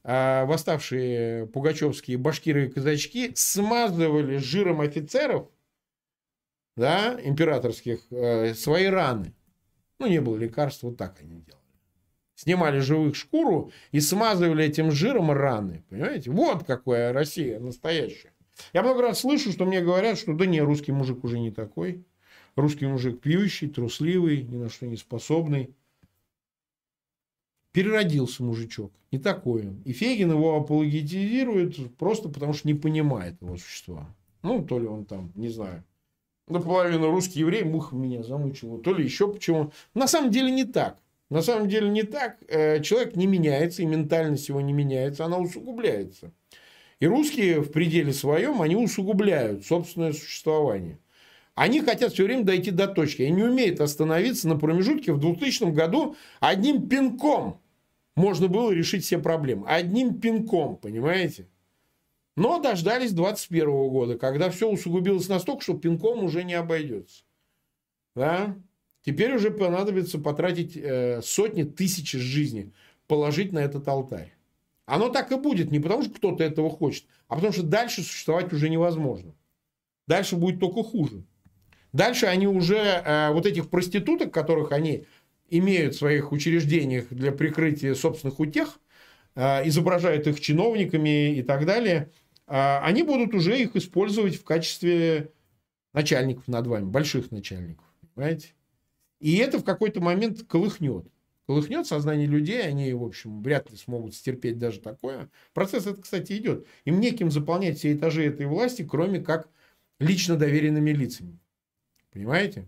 [0.03, 5.49] э, восставшие пугачевские башкиры и казачки смазывали жиром офицеров,
[6.75, 9.33] да, императорских, э, свои раны.
[9.97, 11.66] Ну, не было лекарств, вот так они делали.
[12.37, 15.83] Снимали живых шкуру и смазывали этим жиром раны.
[15.89, 16.29] Понимаете?
[16.29, 18.31] Вот какая Россия настоящая.
[18.73, 22.05] Я много раз слышу, что мне говорят, что да не, русский мужик уже не такой.
[22.55, 25.73] Русский мужик пьющий, трусливый, ни на что не способный.
[27.71, 28.93] Переродился мужичок.
[29.11, 29.81] Не такой он.
[29.81, 34.15] И Фегин его апологетизирует просто потому, что не понимает его существа.
[34.43, 35.83] Ну, то ли он там, не знаю,
[36.47, 39.71] наполовину русский еврей, муха меня замучила, то ли еще почему.
[39.95, 41.01] На самом деле не так.
[41.29, 42.37] На самом деле не так.
[42.47, 46.31] Э, человек не меняется, и ментальность его не меняется, она усугубляется.
[46.99, 50.99] И русские в пределе своем, они усугубляют собственное существование.
[51.53, 53.23] Они хотят все время дойти до точки.
[53.23, 55.11] Они не умеют остановиться на промежутке.
[55.11, 57.61] В 2000 году одним пинком
[58.15, 59.67] можно было решить все проблемы.
[59.67, 61.47] Одним пинком, понимаете?
[62.35, 67.23] Но дождались 21 года, когда все усугубилось настолько, что пинком уже не обойдется.
[68.15, 68.55] Да?
[69.07, 72.73] Теперь уже понадобится потратить э, сотни тысяч жизней,
[73.07, 74.33] положить на этот алтарь.
[74.85, 78.51] Оно так и будет, не потому что кто-то этого хочет, а потому что дальше существовать
[78.51, 79.33] уже невозможно.
[80.07, 81.23] Дальше будет только хуже.
[81.93, 85.05] Дальше они уже, э, вот этих проституток, которых они
[85.49, 88.77] имеют в своих учреждениях для прикрытия собственных утех,
[89.35, 92.11] э, изображают их чиновниками и так далее–
[92.47, 95.33] а, они будут уже их использовать в качестве
[95.93, 97.85] начальников над вами, больших начальников.
[98.15, 98.53] Понимаете?
[99.19, 101.07] И это в какой-то момент колыхнет.
[101.47, 105.29] Колыхнет сознание людей, они, в общем, вряд ли смогут стерпеть даже такое.
[105.53, 106.67] Процесс этот, кстати, идет.
[106.83, 109.49] Им неким заполнять все этажи этой власти, кроме как
[109.99, 111.39] лично доверенными лицами.
[112.11, 112.67] Понимаете?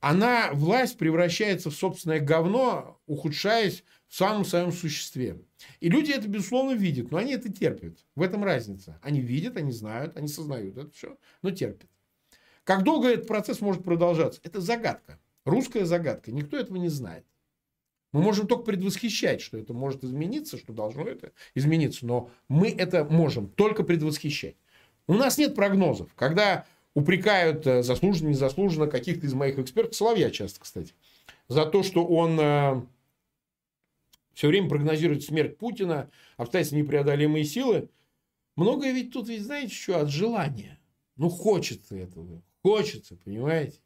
[0.00, 5.40] Она, власть, превращается в собственное говно, ухудшаясь в самом своем существе.
[5.80, 8.04] И люди это, безусловно, видят, но они это терпят.
[8.14, 8.98] В этом разница.
[9.02, 11.88] Они видят, они знают, они сознают это все, но терпят.
[12.64, 14.40] Как долго этот процесс может продолжаться?
[14.42, 15.18] Это загадка.
[15.44, 16.32] Русская загадка.
[16.32, 17.24] Никто этого не знает.
[18.12, 22.06] Мы можем только предвосхищать, что это может измениться, что должно это измениться.
[22.06, 24.56] Но мы это можем только предвосхищать.
[25.06, 26.14] У нас нет прогнозов.
[26.14, 30.94] Когда упрекают э, заслуженно, незаслуженно каких-то из моих экспертов, Соловья часто, кстати,
[31.48, 32.82] за то, что он э,
[34.32, 37.90] все время прогнозирует смерть Путина, обстоятельства непреодолимые силы.
[38.56, 40.78] Многое ведь тут, ведь знаете, что от желания.
[41.16, 42.42] Ну, хочется этого.
[42.64, 43.78] Хочется, понимаете?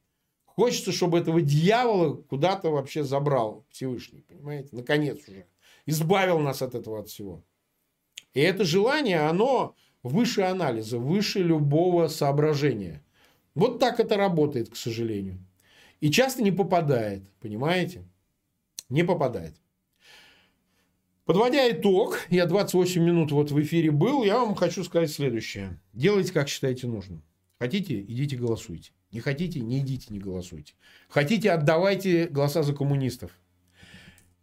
[0.44, 4.68] Хочется, чтобы этого дьявола куда-то вообще забрал Всевышний, понимаете?
[4.70, 5.46] Наконец уже.
[5.84, 7.42] Избавил нас от этого от всего.
[8.34, 13.02] И это желание, оно выше анализа, выше любого соображения.
[13.56, 15.44] Вот так это работает, к сожалению.
[15.98, 18.04] И часто не попадает, понимаете?
[18.88, 19.56] Не попадает.
[21.24, 25.80] Подводя итог, я 28 минут вот в эфире был, я вам хочу сказать следующее.
[25.92, 27.24] Делайте, как считаете нужным.
[27.60, 28.92] Хотите, идите голосуйте.
[29.10, 30.74] Не хотите, не идите, не голосуйте.
[31.08, 33.32] Хотите, отдавайте голоса за коммунистов.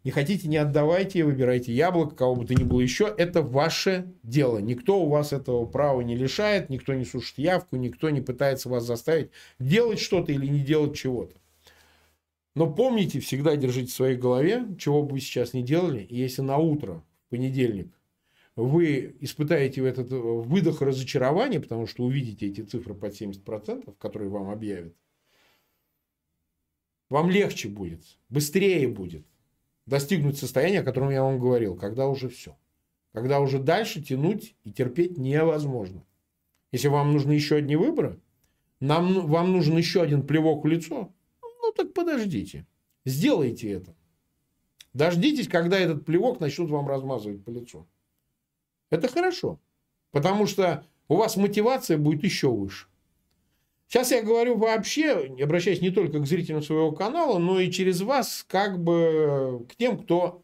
[0.04, 3.14] Не хотите, не отдавайте, выбирайте яблоко, кого бы то ни было еще.
[3.18, 4.60] Это ваше дело.
[4.60, 8.84] Никто у вас этого права не лишает, никто не сушит явку, никто не пытается вас
[8.84, 11.36] заставить делать что-то или не делать чего-то.
[12.54, 16.58] Но помните, всегда держите в своей голове, чего бы вы сейчас не делали, если на
[16.58, 17.92] утро, в понедельник,
[18.56, 24.50] вы испытаете этот э, выдох разочарования, потому что увидите эти цифры под 70%, которые вам
[24.50, 24.96] объявят,
[27.10, 29.26] вам легче будет, быстрее будет
[29.86, 32.58] достигнуть состояния, о котором я вам говорил, когда уже все.
[33.14, 36.04] Когда уже дальше тянуть и терпеть невозможно.
[36.72, 38.20] Если вам нужны еще одни выборы,
[38.80, 42.66] нам, вам нужен еще один плевок в лицо, ну так подождите.
[43.06, 43.96] Сделайте это.
[44.94, 47.88] Дождитесь, когда этот плевок начнут вам размазывать по лицу.
[48.90, 49.60] Это хорошо.
[50.12, 52.88] Потому что у вас мотивация будет еще выше.
[53.88, 58.46] Сейчас я говорю вообще, обращаясь не только к зрителям своего канала, но и через вас
[58.48, 60.44] как бы к тем, кто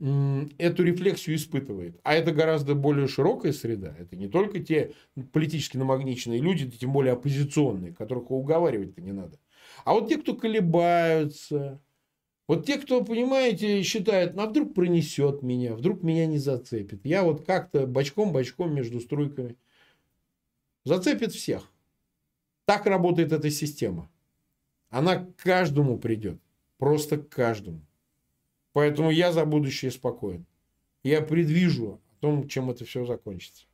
[0.00, 2.00] эту рефлексию испытывает.
[2.02, 3.94] А это гораздо более широкая среда.
[3.98, 4.92] Это не только те
[5.32, 9.38] политически намагниченные люди, тем более оппозиционные, которых уговаривать-то не надо.
[9.84, 11.80] А вот те, кто колебаются,
[12.46, 17.04] вот те, кто, понимаете, считают, ну а вдруг пронесет меня, вдруг меня не зацепит.
[17.04, 19.56] Я вот как-то бочком-бочком между струйками.
[20.84, 21.70] Зацепит всех.
[22.66, 24.10] Так работает эта система.
[24.90, 26.38] Она к каждому придет.
[26.76, 27.80] Просто к каждому.
[28.72, 30.44] Поэтому я за будущее спокоен.
[31.02, 33.64] Я предвижу о том, чем это все закончится.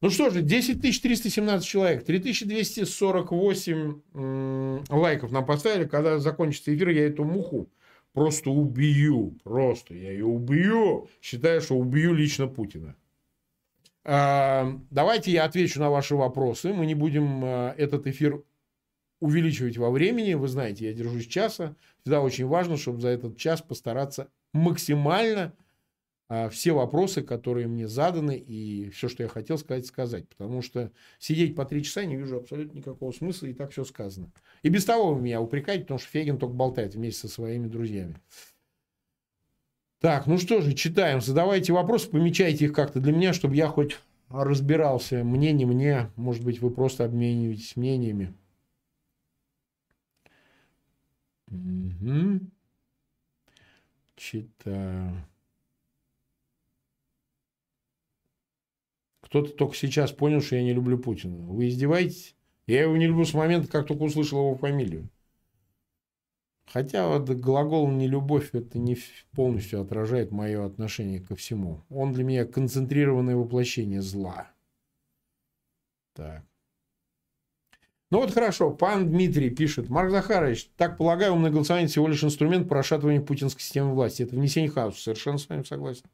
[0.00, 5.86] Ну что же, 10 317 человек, 3248 м- лайков нам поставили.
[5.86, 7.68] Когда закончится эфир, я эту муху
[8.12, 9.36] просто убью.
[9.42, 11.08] Просто я ее убью.
[11.20, 12.94] Считаю, что убью лично Путина.
[14.04, 16.72] А, давайте я отвечу на ваши вопросы.
[16.72, 18.42] Мы не будем а, этот эфир
[19.20, 20.34] увеличивать во времени.
[20.34, 21.74] Вы знаете, я держусь часа.
[22.00, 25.52] Всегда очень важно, чтобы за этот час постараться максимально
[26.50, 30.28] все вопросы, которые мне заданы, и все, что я хотел сказать, сказать.
[30.28, 34.30] Потому что сидеть по три часа не вижу абсолютно никакого смысла, и так все сказано.
[34.62, 38.16] И без того вы меня упрекаете, потому что Фегин только болтает вместе со своими друзьями.
[40.00, 41.20] Так, ну что же, читаем.
[41.20, 45.24] Задавайте вопросы, помечайте их как-то для меня, чтобы я хоть разбирался.
[45.24, 46.10] Мне, не мне.
[46.16, 48.34] Может быть, вы просто обмениваетесь мнениями.
[51.50, 52.40] Угу.
[54.16, 55.24] Читаю.
[59.28, 61.36] Кто-то только сейчас понял, что я не люблю Путина.
[61.36, 62.34] Вы издеваетесь?
[62.66, 65.10] Я его не люблю с момента, как только услышал его фамилию.
[66.66, 68.96] Хотя вот глагол «нелюбовь» это не
[69.32, 71.84] полностью отражает мое отношение ко всему.
[71.90, 74.50] Он для меня концентрированное воплощение зла.
[76.14, 76.44] Так.
[78.10, 79.90] Ну вот хорошо, пан Дмитрий пишет.
[79.90, 84.22] Марк Захарович, так полагаю, умное голосование всего лишь инструмент по расшатыванию путинской системы власти.
[84.22, 85.00] Это внесение хаоса.
[85.00, 86.04] Совершенно с вами согласен.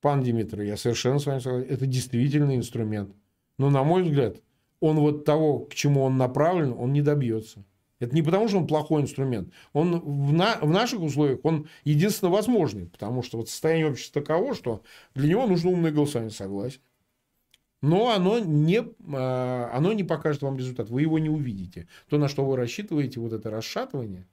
[0.00, 1.70] Пан Дмитрий, я совершенно с вами согласен.
[1.70, 3.14] Это действительно инструмент.
[3.58, 4.36] Но, на мой взгляд,
[4.80, 7.64] он вот того, к чему он направлен, он не добьется.
[7.98, 9.52] Это не потому, что он плохой инструмент.
[9.72, 12.86] Он в, на, в наших условиях он единственно возможный.
[12.86, 14.82] Потому что вот состояние общества таково, что
[15.14, 16.30] для него нужно умное голосование.
[16.30, 16.80] Согласен.
[17.80, 18.82] Но оно не,
[19.14, 20.90] а, оно не покажет вам результат.
[20.90, 21.88] Вы его не увидите.
[22.08, 24.26] То, на что вы рассчитываете, вот это расшатывание,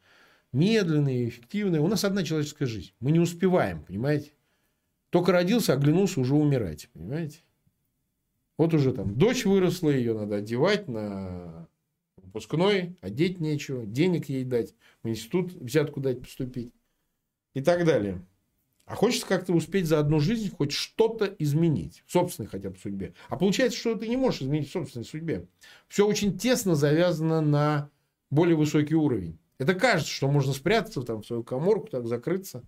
[0.52, 1.80] медленное, эффективное.
[1.80, 2.92] У нас одна человеческая жизнь.
[3.00, 4.32] Мы не успеваем, понимаете?
[5.14, 6.90] Только родился, оглянулся, уже умирать.
[6.92, 7.42] Понимаете?
[8.58, 11.68] Вот уже там дочь выросла, ее надо одевать на
[12.18, 14.74] выпускной, одеть нечего, денег ей дать,
[15.04, 16.74] в институт взятку дать поступить
[17.54, 18.26] и так далее.
[18.86, 23.14] А хочется как-то успеть за одну жизнь хоть что-то изменить в собственной хотя бы судьбе.
[23.30, 25.46] А получается, что ты не можешь изменить в собственной судьбе.
[25.90, 27.92] Все очень тесно завязано на
[28.32, 29.38] более высокий уровень.
[29.60, 32.64] Это кажется, что можно спрятаться там, в свою коморку, так закрыться.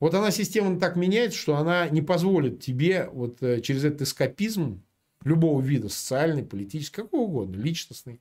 [0.00, 4.82] Вот она система так меняется, что она не позволит тебе вот э, через этот эскапизм
[5.24, 8.20] любого вида, социальный, политический, какого угодно, личностный,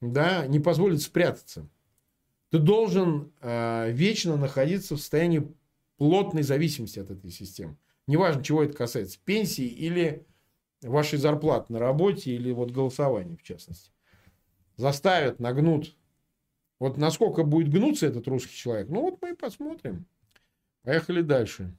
[0.00, 1.68] да, не позволит спрятаться.
[2.50, 5.52] Ты должен э, вечно находиться в состоянии
[5.96, 7.76] плотной зависимости от этой системы.
[8.06, 10.24] Неважно, чего это касается, пенсии или
[10.82, 13.90] вашей зарплаты на работе, или вот голосования, в частности.
[14.76, 15.96] Заставят, нагнут.
[16.78, 20.06] Вот насколько будет гнуться этот русский человек, ну вот мы и посмотрим.
[20.82, 21.74] Поехали дальше.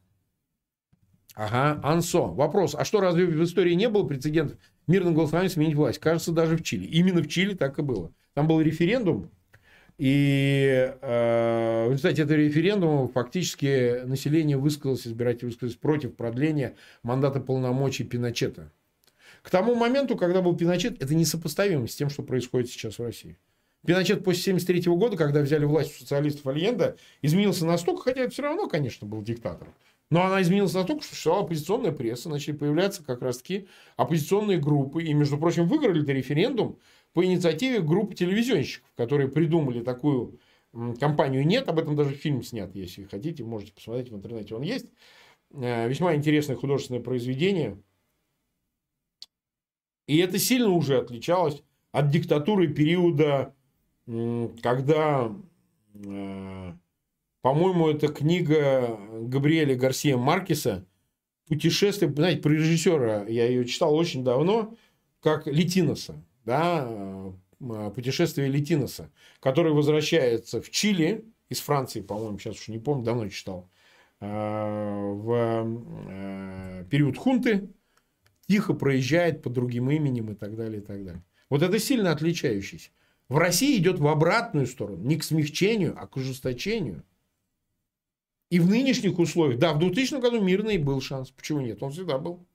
[1.35, 2.27] Ага, Ансо.
[2.27, 2.75] Вопрос.
[2.75, 5.99] А что, разве в истории не было прецедентов мирным голосованием сменить власть?
[5.99, 6.85] Кажется, даже в Чили.
[6.85, 8.11] Именно в Чили так и было.
[8.33, 9.29] Там был референдум,
[10.01, 18.03] и э, в результате этого референдума фактически население высказалось, избиратели высказались против продления мандата полномочий
[18.03, 18.71] Пиночета.
[19.43, 23.37] К тому моменту, когда был Пиночет, это несопоставимо с тем, что происходит сейчас в России.
[23.85, 28.43] Пиночет после 1973 года, когда взяли власть у социалистов Альенда, изменился настолько, хотя это все
[28.43, 29.73] равно, конечно, был диктатором.
[30.11, 35.03] Но она изменилась настолько, что существовала оппозиционная пресса, начали появляться как раз таки оппозиционные группы.
[35.03, 36.77] И, между прочим, выиграли это референдум
[37.13, 40.39] по инициативе группы телевизионщиков, которые придумали такую
[40.99, 41.67] компанию «Нет».
[41.67, 44.87] Об этом даже фильм снят, если хотите, можете посмотреть в интернете, он есть.
[45.53, 47.81] Э, весьма интересное художественное произведение.
[50.07, 53.55] И это сильно уже отличалось от диктатуры периода
[54.05, 55.31] когда,
[55.93, 56.73] э,
[57.41, 60.85] по-моему, это книга Габриэля Гарсия Маркеса
[61.47, 64.75] «Путешествие», знаете, про режиссера, я ее читал очень давно,
[65.21, 72.69] как Летиноса, да, э, «Путешествие Летиноса», который возвращается в Чили, из Франции, по-моему, сейчас уж
[72.69, 73.69] не помню, давно читал,
[74.21, 75.81] э, в
[76.89, 77.69] период хунты,
[78.47, 81.23] тихо проезжает под другим именем и так далее, и так далее.
[81.49, 82.89] Вот это сильно отличающийся.
[83.31, 87.05] В России идет в обратную сторону, не к смягчению, а к ужесточению.
[88.49, 91.31] И в нынешних условиях, да, в 2000 году мирный был шанс.
[91.31, 91.81] Почему нет?
[91.81, 92.45] Он всегда был.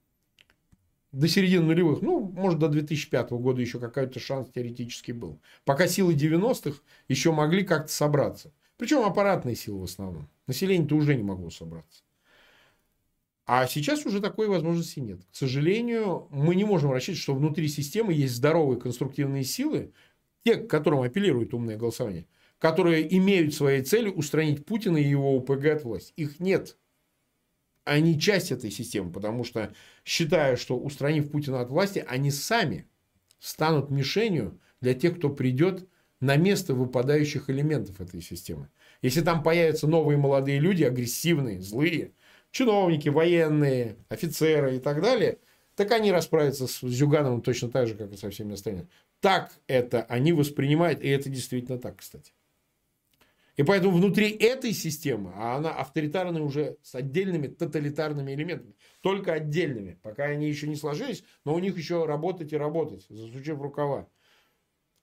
[1.11, 5.39] До середины нулевых, ну, может, до 2005 года еще какой-то шанс теоретически был.
[5.65, 8.53] Пока силы 90-х еще могли как-то собраться.
[8.77, 10.29] Причем аппаратные силы в основном.
[10.45, 12.03] Население-то уже не могло собраться.
[13.47, 15.21] А сейчас уже такой возможности нет.
[15.31, 19.91] К сожалению, мы не можем рассчитывать, что внутри системы есть здоровые конструктивные силы,
[20.43, 22.27] те, к которым апеллирует умное голосование,
[22.59, 26.13] которые имеют своей целью устранить Путина и его УПГ от власти.
[26.15, 26.77] Их нет.
[27.83, 29.73] Они часть этой системы, потому что
[30.03, 32.87] считая, что устранив Путина от власти, они сами
[33.39, 35.87] станут мишенью для тех, кто придет
[36.19, 38.69] на место выпадающих элементов этой системы.
[39.01, 42.13] Если там появятся новые молодые люди, агрессивные, злые,
[42.51, 45.37] чиновники, военные, офицеры и так далее,
[45.77, 48.89] так они расправятся с Зюгановым точно так же, как и со всеми остальными.
[49.21, 52.33] Так это они воспринимают, и это действительно так, кстати.
[53.55, 59.97] И поэтому внутри этой системы, а она авторитарная уже с отдельными тоталитарными элементами, только отдельными,
[60.01, 64.09] пока они еще не сложились, но у них еще работать и работать, засучив рукава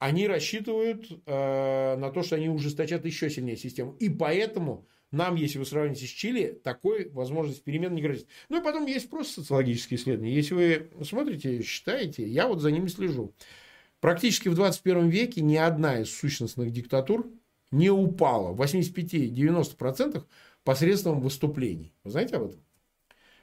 [0.05, 3.97] они рассчитывают э, на то, что они ужесточат еще сильнее систему.
[4.01, 8.27] И поэтому нам, если вы сравните с Чили, такой возможность перемен не грозит.
[8.49, 10.35] Ну и потом есть просто социологические исследования.
[10.35, 13.33] Если вы смотрите, считаете, я вот за ними слежу.
[14.01, 17.27] Практически в 21 веке ни одна из сущностных диктатур
[17.71, 20.25] не упала в 85-90%
[20.63, 21.95] посредством выступлений.
[22.05, 22.61] Вы знаете об этом?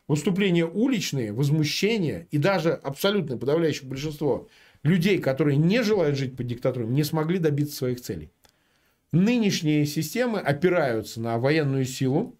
[0.07, 4.49] Выступления уличные, возмущения и даже абсолютное подавляющее большинство
[4.83, 8.31] людей, которые не желают жить под диктатурой, не смогли добиться своих целей.
[9.11, 12.37] Нынешние системы опираются на военную силу,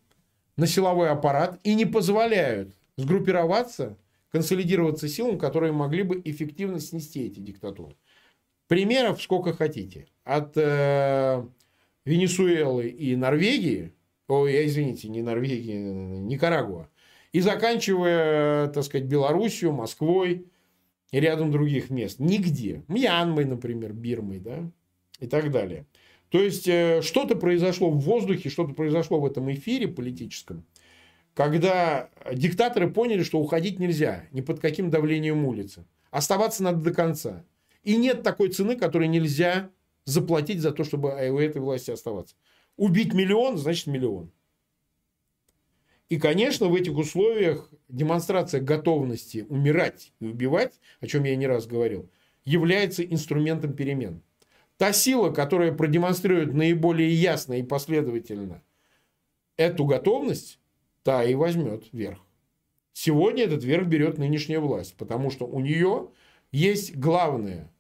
[0.56, 3.98] на силовой аппарат и не позволяют сгруппироваться,
[4.32, 7.96] консолидироваться силам, которые могли бы эффективно снести эти диктатуры.
[8.68, 10.08] Примеров сколько хотите.
[10.24, 11.46] От э,
[12.06, 13.94] Венесуэлы и Норвегии,
[14.30, 16.90] ой, извините, не Норвегии, Никарагуа,
[17.34, 20.48] и заканчивая, так сказать, Белоруссию, Москвой,
[21.12, 22.20] и рядом других мест.
[22.20, 22.84] Нигде.
[22.88, 24.72] Мьянмой, например, Бирмой, да,
[25.20, 25.86] и так далее.
[26.32, 30.66] То есть, э, что-то произошло в воздухе, что-то произошло в этом эфире политическом,
[31.34, 35.86] когда диктаторы поняли, что уходить нельзя ни под каким давлением улицы.
[36.10, 37.44] Оставаться надо до конца.
[37.84, 39.70] И нет такой цены, которой нельзя
[40.06, 42.36] заплатить за то, чтобы у этой власти оставаться.
[42.78, 44.32] Убить миллион, значит миллион.
[46.08, 51.68] И, конечно, в этих условиях демонстрация готовности умирать и убивать, о чем я не раз
[51.68, 52.10] говорил,
[52.46, 54.22] является инструментом перемен.
[54.82, 58.64] Та сила, которая продемонстрирует наиболее ясно и последовательно
[59.56, 60.58] эту готовность,
[61.04, 62.18] та и возьмет верх.
[62.92, 66.10] Сегодня этот верх берет нынешняя власть, потому что у нее
[66.52, 67.72] есть главное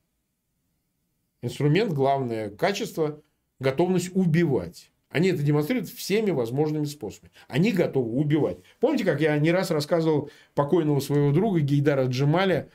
[1.41, 3.19] инструмент, главное качество–
[3.59, 4.91] готовность убивать.
[5.09, 7.31] Они это демонстрируют всеми возможными способами.
[7.47, 8.59] Они готовы убивать.
[8.79, 12.69] Помните, как я не раз рассказывал покойного своего друга Гейдара Джемаля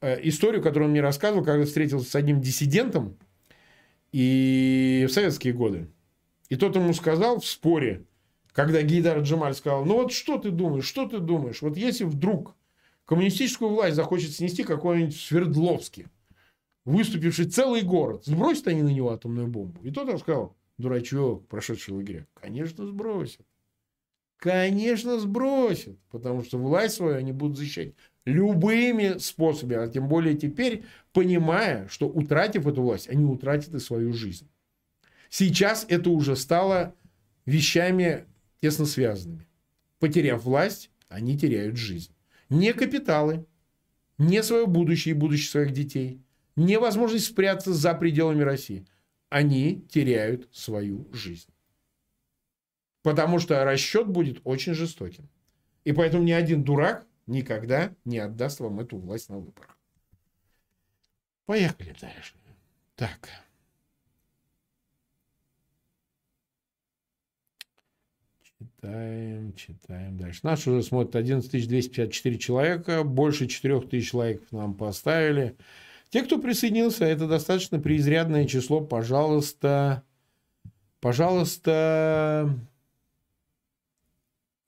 [0.00, 3.18] э, историю, которую он мне рассказывал, когда встретился с одним диссидентом
[4.12, 5.88] и в советские годы.
[6.48, 8.04] И тот ему сказал в споре,
[8.52, 12.54] когда Гейдар Джемаль сказал, ну вот что ты думаешь, что ты думаешь, вот если вдруг
[13.06, 16.06] коммунистическую власть захочет снести какой-нибудь Свердловский,
[16.84, 19.80] выступивший целый город, сбросят они на него атомную бомбу.
[19.82, 22.26] И тот рассказал, дурачок, прошедший лагеря?
[22.34, 23.46] Конечно, сбросят.
[24.36, 25.98] Конечно, сбросят.
[26.10, 27.94] Потому что власть свою они будут защищать
[28.24, 29.84] любыми способами.
[29.84, 34.48] А тем более теперь, понимая, что утратив эту власть, они утратят и свою жизнь.
[35.28, 36.94] Сейчас это уже стало
[37.46, 38.26] вещами
[38.60, 39.46] тесно связанными.
[39.98, 42.12] Потеряв власть, они теряют жизнь.
[42.48, 43.46] Не капиталы,
[44.18, 46.20] не свое будущее и будущее своих детей,
[46.54, 48.86] не возможность спрятаться за пределами России
[49.32, 51.48] они теряют свою жизнь.
[53.02, 55.26] Потому что расчет будет очень жестоким.
[55.84, 59.76] И поэтому ни один дурак никогда не отдаст вам эту власть на выборах.
[61.46, 62.34] Поехали дальше.
[62.94, 63.28] Так.
[68.58, 70.40] Читаем, читаем дальше.
[70.42, 73.02] Наш уже смотрит 11 254 человека.
[73.02, 75.56] Больше 4 тысяч лайков нам поставили.
[76.10, 78.80] Те, кто присоединился, это достаточно преизрядное число.
[78.80, 80.02] Пожалуйста,
[81.00, 82.58] пожалуйста,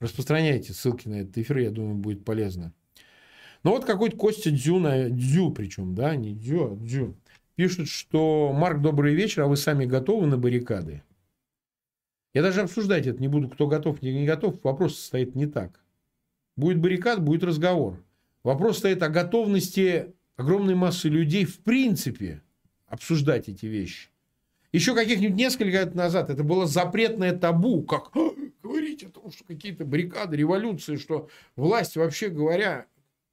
[0.04, 2.72] распространяйте ссылки на этот эфир, я думаю, будет полезно.
[3.62, 7.16] Ну вот какой-то Костя Дзю, на, Дзю причем, да, не Дзю, а Дзю,
[7.56, 11.02] пишет, что Марк, добрый вечер, а вы сами готовы на баррикады?
[12.34, 14.62] Я даже обсуждать это не буду, кто готов, не, не готов.
[14.62, 15.80] Вопрос стоит не так.
[16.56, 18.04] Будет баррикад, будет разговор.
[18.42, 22.42] Вопрос стоит о готовности огромной массы людей в принципе
[22.86, 24.08] обсуждать эти вещи.
[24.72, 28.30] Еще каких-нибудь несколько лет назад это было запретное табу, как «А,
[29.24, 32.86] том, что какие-то баррикады, революции, что власть, вообще говоря,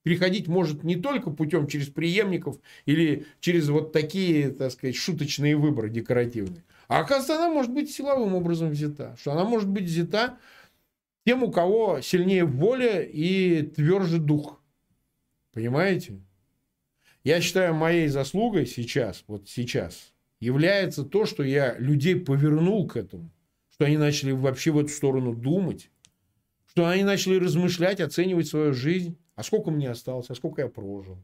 [0.03, 5.89] переходить может не только путем через преемников или через вот такие, так сказать, шуточные выборы
[5.89, 6.63] декоративные.
[6.87, 9.17] А оказывается, она может быть силовым образом взята.
[9.19, 10.37] Что она может быть взята
[11.25, 14.61] тем, у кого сильнее воля и тверже дух.
[15.51, 16.21] Понимаете?
[17.25, 23.29] Я считаю моей заслугой сейчас, вот сейчас, является то, что я людей повернул к этому,
[23.71, 25.89] что они начали вообще в эту сторону думать,
[26.67, 29.17] что они начали размышлять, оценивать свою жизнь.
[29.35, 31.17] А сколько мне осталось, а сколько я прожил?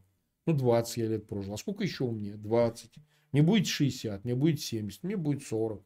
[0.45, 1.53] Ну, 20 я лет прожил.
[1.53, 2.35] А сколько еще у меня?
[2.35, 2.91] 20.
[3.31, 5.83] Мне будет 60, мне будет 70, мне будет 40.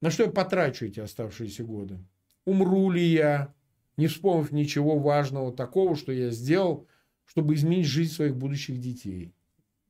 [0.00, 1.98] На что я потрачу эти оставшиеся годы?
[2.44, 3.54] Умру ли я,
[3.96, 6.88] не вспомнив ничего важного такого, что я сделал,
[7.24, 9.32] чтобы изменить жизнь своих будущих детей?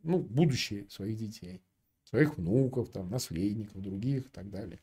[0.02, 1.62] Ну, будущее своих детей.
[2.04, 4.80] Своих внуков, там, наследников, других и так далее.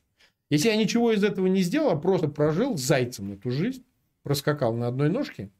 [0.50, 3.84] Если я ничего из этого не сделал, а просто прожил зайцем эту жизнь,
[4.22, 5.50] проскакал на одной ножке,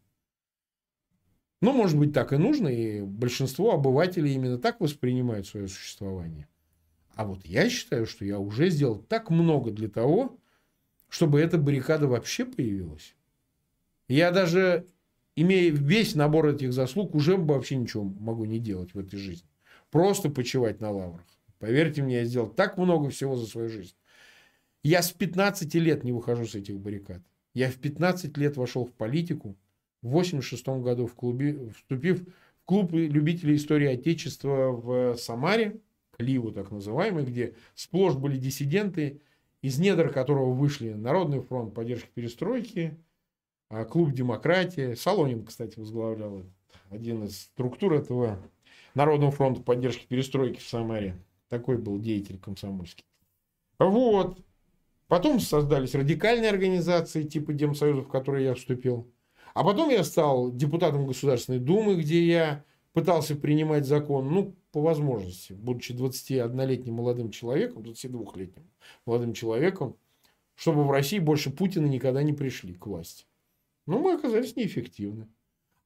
[1.62, 6.48] ну, может быть, так и нужно, и большинство обывателей именно так воспринимают свое существование.
[7.14, 10.38] А вот я считаю, что я уже сделал так много для того,
[11.08, 13.14] чтобы эта баррикада вообще появилась.
[14.08, 14.86] Я даже,
[15.36, 19.48] имея весь набор этих заслуг, уже вообще ничего могу не делать в этой жизни.
[19.90, 21.26] Просто почивать на лаврах.
[21.58, 23.94] Поверьте мне, я сделал так много всего за свою жизнь.
[24.82, 27.22] Я с 15 лет не выхожу с этих баррикад.
[27.52, 29.56] Я в 15 лет вошел в политику,
[30.02, 35.80] в 86 году в клубе, вступив в клуб любителей истории Отечества в Самаре,
[36.18, 39.20] Ливу так называемый, где сплошь были диссиденты,
[39.62, 42.98] из недр которого вышли Народный фронт поддержки перестройки,
[43.68, 44.94] а, клуб демократии.
[44.94, 46.42] Солонин, кстати, возглавлял
[46.90, 48.38] один из структур этого
[48.94, 51.16] Народного фронта поддержки перестройки в Самаре.
[51.48, 53.04] Такой был деятель комсомольский.
[53.78, 54.38] Вот.
[55.10, 59.12] Потом создались радикальные организации типа Демсоюза, в которые я вступил.
[59.54, 65.52] А потом я стал депутатом Государственной Думы, где я пытался принимать закон, ну, по возможности,
[65.52, 68.70] будучи 21-летним молодым человеком, 22-летним
[69.04, 69.96] молодым человеком,
[70.54, 73.24] чтобы в России больше Путина никогда не пришли к власти.
[73.88, 75.26] Но мы оказались неэффективны.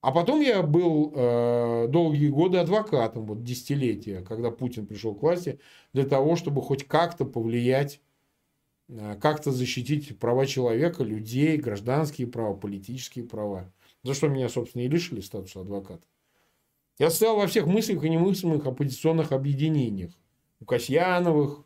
[0.03, 5.61] А потом я был э, долгие годы адвокатом, вот десятилетия, когда Путин пришел к власти,
[5.95, 8.03] для того, чтобы хоть как-то повлиять,
[9.21, 13.73] как-то защитить права человека, людей, гражданские права, политические права.
[14.03, 16.07] За что меня, собственно, и лишили статуса адвоката.
[16.99, 20.13] Я стоял во всех мыслях и немыслимых оппозиционных объединениях.
[20.61, 21.65] У Касьяновых,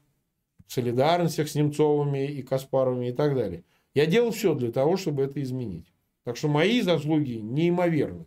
[0.66, 3.64] солидарностях с Немцовыми и Каспаровыми и так далее.
[3.94, 5.92] Я делал все для того, чтобы это изменить.
[6.24, 8.26] Так что мои заслуги неимоверны.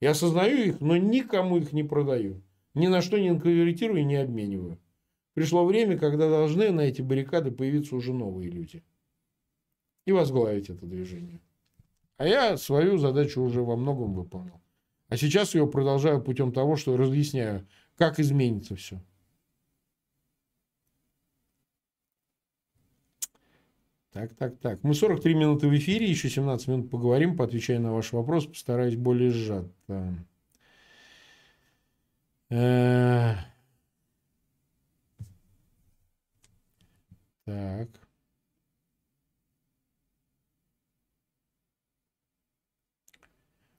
[0.00, 2.42] Я осознаю их, но никому их не продаю.
[2.74, 4.78] Ни на что не конвертирую и не обмениваю.
[5.34, 8.84] Пришло время, когда должны на эти баррикады появиться уже новые люди.
[10.06, 11.40] И возглавить это движение.
[12.16, 14.60] А я свою задачу уже во многом выполнил.
[15.08, 17.66] А сейчас ее продолжаю путем того, что разъясняю,
[17.96, 19.02] как изменится все.
[24.12, 24.84] Так, так, так.
[24.84, 29.30] Мы 43 минуты в эфире, еще 17 минут поговорим, поотвечаю на ваш вопрос, постараюсь более
[29.30, 29.72] сжато.
[37.44, 37.88] Так.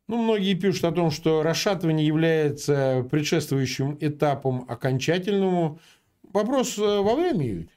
[0.08, 5.80] Ну, многие пишут о том, что расшатывание является предшествующим этапом окончательному.
[6.22, 7.68] Вопрос э, во время,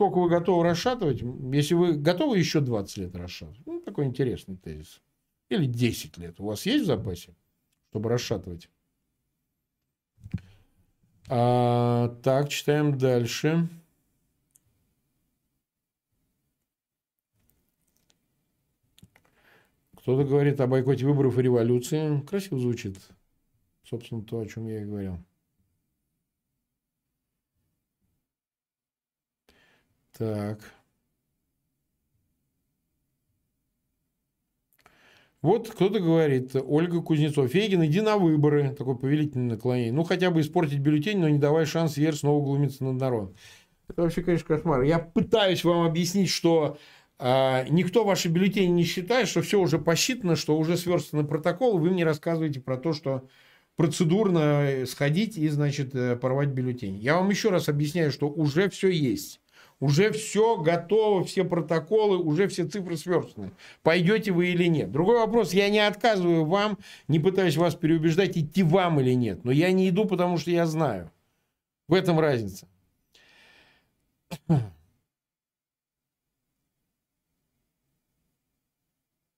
[0.00, 1.20] Сколько вы готовы расшатывать?
[1.52, 3.66] Если вы готовы еще 20 лет расшатывать.
[3.66, 5.02] Ну, такой интересный тезис.
[5.50, 6.40] Или 10 лет.
[6.40, 7.34] У вас есть в запасе,
[7.90, 8.70] чтобы расшатывать?
[11.28, 13.68] А, так, читаем дальше.
[20.00, 22.20] Кто-то говорит о бойкоте выборов и революции.
[22.22, 22.96] Красиво звучит.
[23.84, 25.18] Собственно, то, о чем я и говорил.
[30.16, 30.60] Так.
[35.42, 39.92] Вот кто-то говорит, Ольга Кузнецов, Фейгин, иди на выборы, такой повелительный наклонение.
[39.92, 43.34] Ну, хотя бы испортить бюллетень, но не давай шанс Ер снова глумиться над народом.
[43.88, 44.82] Это вообще, конечно, кошмар.
[44.82, 46.78] Я пытаюсь вам объяснить, что
[47.20, 51.80] никто ваши бюллетени не считает, что все уже посчитано, что уже сверстаны протоколы.
[51.80, 53.28] Вы мне рассказываете про то, что
[53.76, 56.98] процедурно сходить и, значит, э, порвать бюллетень.
[56.98, 59.40] Я вам еще раз объясняю, что уже все есть.
[59.80, 63.52] Уже все готово, все протоколы, уже все цифры сверстаны.
[63.82, 64.92] Пойдете вы или нет.
[64.92, 66.76] Другой вопрос, я не отказываю вам,
[67.08, 69.44] не пытаюсь вас переубеждать, идти вам или нет.
[69.44, 71.10] Но я не иду, потому что я знаю.
[71.88, 72.68] В этом разница.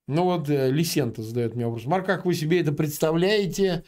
[0.09, 1.87] Ну вот э, Лисента задает мне вопрос.
[1.87, 3.85] Марк, как вы себе это представляете?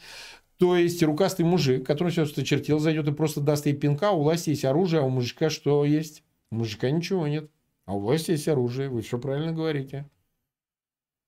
[0.57, 4.51] То есть рукастый мужик, который все чертил, зайдет и просто даст ей пинка, у власти
[4.51, 6.23] есть оружие, а у мужика что есть?
[6.51, 7.51] У мужика ничего нет.
[7.85, 8.89] А у власти есть оружие.
[8.89, 10.09] Вы все правильно говорите.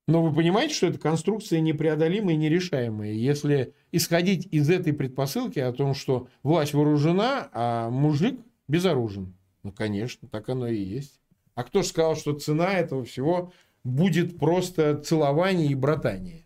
[0.06, 3.12] Но вы понимаете, что это конструкция непреодолимая и нерешаемая.
[3.12, 9.36] Если исходить из этой предпосылки о том, что власть вооружена, а мужик безоружен.
[9.62, 11.20] Ну, конечно, так оно и есть.
[11.54, 13.52] А кто же сказал, что цена этого всего
[13.88, 16.44] будет просто целование и братание?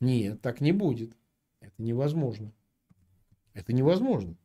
[0.00, 1.12] Нет, так не будет.
[1.60, 2.52] Это невозможно.
[3.54, 4.36] Это невозможно.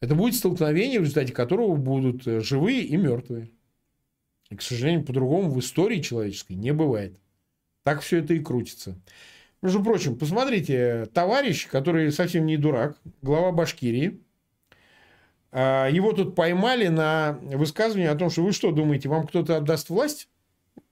[0.00, 3.50] Это будет столкновение, в результате которого будут э, живые и мертвые.
[4.50, 7.18] И, к сожалению, по-другому в истории человеческой не бывает.
[7.84, 9.00] Так все это и крутится.
[9.62, 14.20] Между прочим, посмотрите, товарищ, который совсем не дурак, глава Башкирии,
[15.52, 19.90] а, его тут поймали на высказывание о том, что вы что думаете, вам кто-то отдаст
[19.90, 20.28] власть?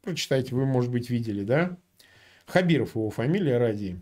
[0.02, 1.76] Прочитайте, вы, может быть, видели, да?
[2.46, 4.00] Хабиров его фамилия ради.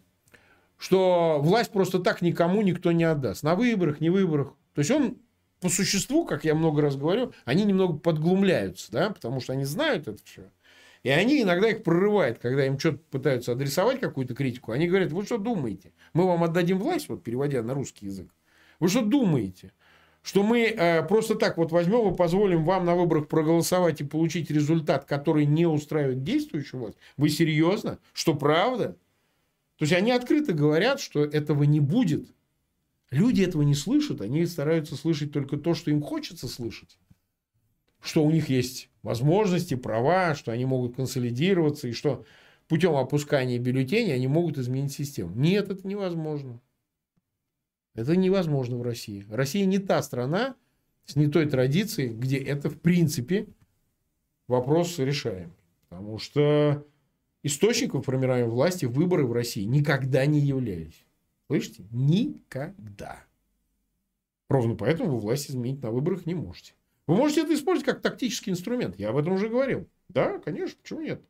[0.79, 3.43] Что власть просто так никому никто не отдаст.
[3.43, 4.55] На выборах, не выборах.
[4.75, 5.19] То есть он
[5.61, 10.07] по существу, как я много раз говорю, они немного подглумляются, да, потому что они знают
[10.07, 10.51] это все.
[11.03, 14.73] И они иногда их прорывают, когда им что-то пытаются адресовать, какую-то критику.
[14.73, 15.93] Они говорят, вы что думаете?
[16.13, 18.29] Мы вам отдадим власть, вот переводя на русский язык.
[18.79, 19.73] Вы что думаете?
[20.29, 24.51] Что мы э, просто так вот возьмем и позволим вам на выборах проголосовать и получить
[24.51, 26.99] результат, который не устраивает действующую власть?
[27.17, 27.99] Вы серьезно?
[28.13, 28.99] Что правда?
[29.79, 32.29] То есть они открыто говорят, что этого не будет.
[33.11, 36.99] Люди этого не слышат, они стараются слышать только то, что им хочется слышать
[38.03, 42.27] что у них есть возможности, права, что они могут консолидироваться и что
[42.69, 45.33] путем опускания бюллетеней они могут изменить систему.
[45.35, 46.61] Нет, это невозможно.
[47.99, 49.27] Это невозможно в России.
[49.29, 50.55] Россия не та страна
[51.05, 53.49] с не той традицией, где это в принципе
[54.47, 55.53] вопрос решаем.
[55.89, 56.87] Потому что
[57.43, 61.05] источником формирования власти выборы в России никогда не являлись.
[61.49, 61.83] Слышите?
[61.91, 63.25] Никогда.
[64.49, 66.75] Ровно поэтому вы власть изменить на выборах не можете.
[67.09, 68.97] Вы можете это использовать как тактический инструмент.
[68.97, 69.89] Я об этом уже говорил.
[70.09, 71.21] Да, конечно, почему нет?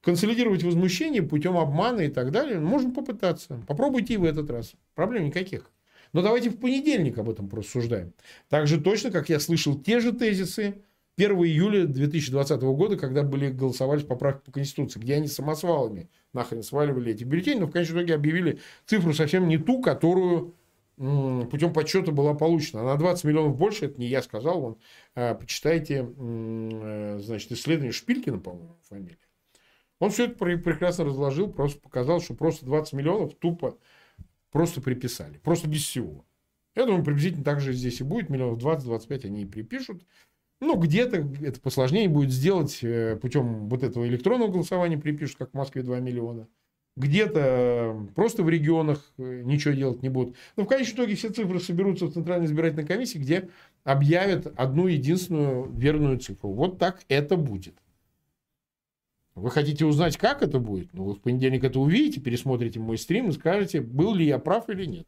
[0.00, 2.60] Консолидировать возмущение путем обмана и так далее.
[2.60, 3.60] Можно попытаться.
[3.66, 4.74] Попробуйте и в этот раз.
[4.94, 5.71] Проблем никаких.
[6.12, 8.12] Но давайте в понедельник об этом просуждаем.
[8.48, 10.82] Так же точно, как я слышал те же тезисы
[11.16, 17.12] 1 июля 2020 года, когда были голосовали поправки по Конституции, где они самосвалами нахрен сваливали
[17.12, 20.54] эти бюллетени, но в конечном итоге объявили цифру совсем не ту, которую
[20.96, 22.84] путем подсчета была получена.
[22.84, 24.78] На 20 миллионов больше, это не я сказал, вон,
[25.14, 29.18] а, почитайте, э, значит, исследование Шпилькина, по-моему, фамилия.
[29.98, 33.78] Он все это прекрасно разложил, просто показал, что просто 20 миллионов тупо
[34.52, 35.38] просто приписали.
[35.38, 36.24] Просто без всего.
[36.76, 38.30] Я думаю, приблизительно так же здесь и будет.
[38.30, 40.06] Миллионов 20-25 они и припишут.
[40.60, 45.54] Ну, где-то это посложнее будет сделать э, путем вот этого электронного голосования, припишут, как в
[45.54, 46.46] Москве 2 миллиона
[46.96, 50.36] где-то просто в регионах э, ничего делать не будут.
[50.56, 53.48] Но в конечном итоге все цифры соберутся в Центральной избирательной комиссии, где
[53.84, 56.50] объявят одну единственную верную цифру.
[56.50, 57.74] Вот так это будет.
[59.34, 60.92] Вы хотите узнать, как это будет?
[60.92, 64.68] Ну, вы в понедельник это увидите, пересмотрите мой стрим и скажете, был ли я прав
[64.68, 65.06] или нет.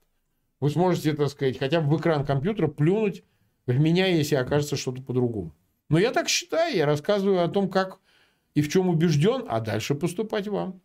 [0.61, 3.22] Вы сможете, так сказать, хотя бы в экран компьютера плюнуть
[3.66, 5.53] в меня, если окажется что-то по-другому.
[5.91, 8.01] Но я так считаю, я рассказываю о том, как
[8.55, 10.81] и в чем убежден, а дальше поступать вам.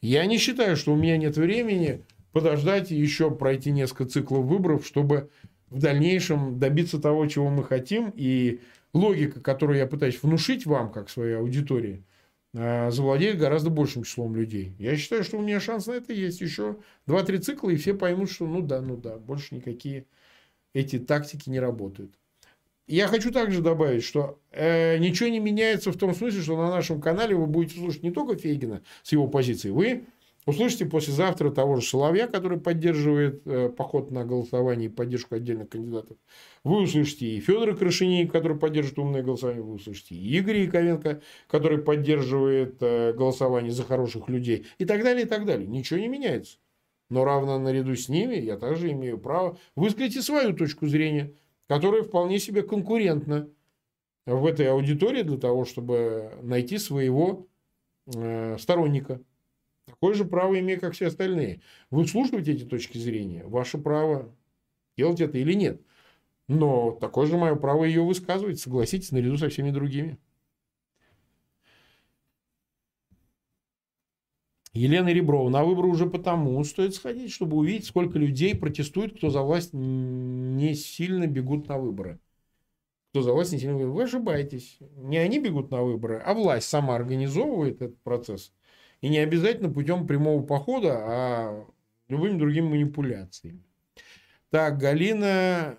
[0.00, 4.86] Я не считаю, что у меня нет времени подождать и еще пройти несколько циклов выборов,
[4.86, 5.30] чтобы
[5.70, 8.12] в дальнейшем добиться того, чего мы хотим.
[8.14, 8.60] И
[8.92, 12.04] логика, которую я пытаюсь внушить вам, как своей аудитории,
[12.54, 14.74] завладеет гораздо большим числом людей.
[14.78, 16.40] Я считаю, что у меня шанс на это есть.
[16.40, 16.76] Еще
[17.08, 20.06] 2-3 цикла, и все поймут, что ну да, ну да, больше никакие
[20.72, 22.14] эти тактики не работают.
[22.86, 27.00] Я хочу также добавить, что э, ничего не меняется в том смысле, что на нашем
[27.00, 30.04] канале вы будете слушать не только Фейгина с его позиции, вы
[30.46, 36.16] услышите послезавтра того же Соловья, который поддерживает э, поход на голосование и поддержку отдельных кандидатов.
[36.64, 39.62] Вы услышите и Федора Крашенеев, который поддерживает умное голосование.
[39.62, 44.66] Вы услышите и Игоря Яковенко, который поддерживает э, голосование за хороших людей.
[44.78, 45.66] И так далее, и так далее.
[45.66, 46.58] Ничего не меняется.
[47.10, 51.34] Но равно наряду с ними я также имею право высказать и свою точку зрения–
[51.68, 53.48] которая вполне себе конкурентна
[54.26, 57.46] в этой аудитории для того, чтобы найти своего
[58.14, 59.22] э, сторонника.
[60.04, 61.62] Такое же право имею, как все остальные.
[61.90, 63.42] Вы слушаете эти точки зрения.
[63.46, 64.36] Ваше право
[64.98, 65.80] делать это или нет.
[66.46, 70.18] Но такое же мое право ее высказывать, согласитесь, наряду со всеми другими.
[74.74, 75.48] Елена Реброва.
[75.48, 80.74] На выборы уже потому стоит сходить, чтобы увидеть, сколько людей протестует, кто за власть не
[80.74, 82.20] сильно бегут на выборы.
[83.08, 83.94] Кто за власть не сильно бегут.
[83.94, 84.76] Вы ошибаетесь.
[84.98, 88.52] Не они бегут на выборы, а власть сама организовывает этот процесс.
[89.04, 91.66] И не обязательно путем прямого похода, а
[92.08, 93.62] любыми другими манипуляциями.
[94.48, 95.76] Так, Галина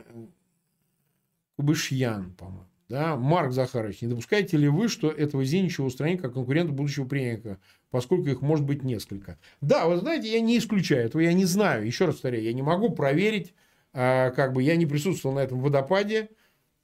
[1.56, 2.68] Кубышьян, по-моему.
[2.88, 7.58] Да, Марк Захарович, не допускаете ли вы, что этого Зиничева устранить как конкурента будущего преемника,
[7.90, 9.40] поскольку их может быть несколько?
[9.60, 12.62] Да, вы знаете, я не исключаю этого, я не знаю, еще раз повторяю, я не
[12.62, 13.56] могу проверить
[13.92, 16.30] А, как бы я не присутствовал на этом водопаде,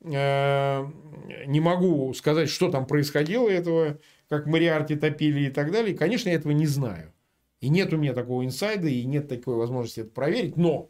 [0.04, 0.92] а,
[1.46, 4.00] не могу сказать, что там происходило этого,
[4.32, 5.94] как Мариарти топили и так далее.
[5.94, 7.12] Конечно, я этого не знаю.
[7.60, 10.56] И нет у меня такого инсайда, и нет такой возможности это проверить.
[10.56, 10.90] Но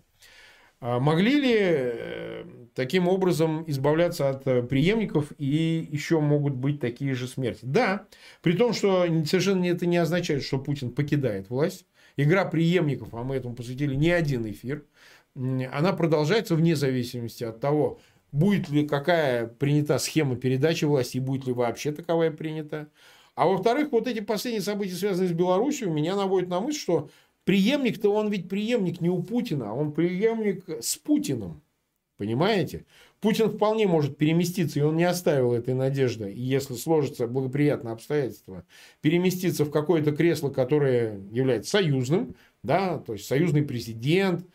[0.79, 2.43] а могли ли э,
[2.75, 7.61] таким образом избавляться от э, преемников и еще могут быть такие же смерти?
[7.63, 8.05] Да,
[8.43, 11.87] при том, что совершенно это не означает, что Путин покидает власть.
[12.17, 14.85] Игра преемников, а мы этому посвятили не один эфир,
[15.33, 17.99] она продолжается вне зависимости от того,
[18.31, 22.87] будет ли какая принята схема передачи власти, и будет ли вообще таковая принята.
[23.35, 27.09] А во-вторых, вот эти последние события, связанные с Беларусью, меня наводят на мысль, что
[27.45, 31.61] преемник-то он ведь преемник не у Путина, а он преемник с Путиным.
[32.17, 32.85] Понимаете?
[33.19, 38.63] Путин вполне может переместиться, и он не оставил этой надежды, если сложится благоприятное обстоятельство,
[39.01, 44.45] переместиться в какое-то кресло, которое является союзным, да, то есть союзный президент,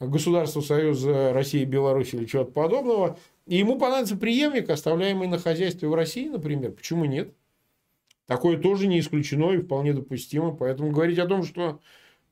[0.00, 5.88] государство Союза России и Беларуси или чего-то подобного, и ему понадобится преемник, оставляемый на хозяйстве
[5.88, 6.72] в России, например.
[6.72, 7.34] Почему нет?
[8.30, 10.54] Такое тоже не исключено и вполне допустимо.
[10.54, 11.80] Поэтому говорить о том, что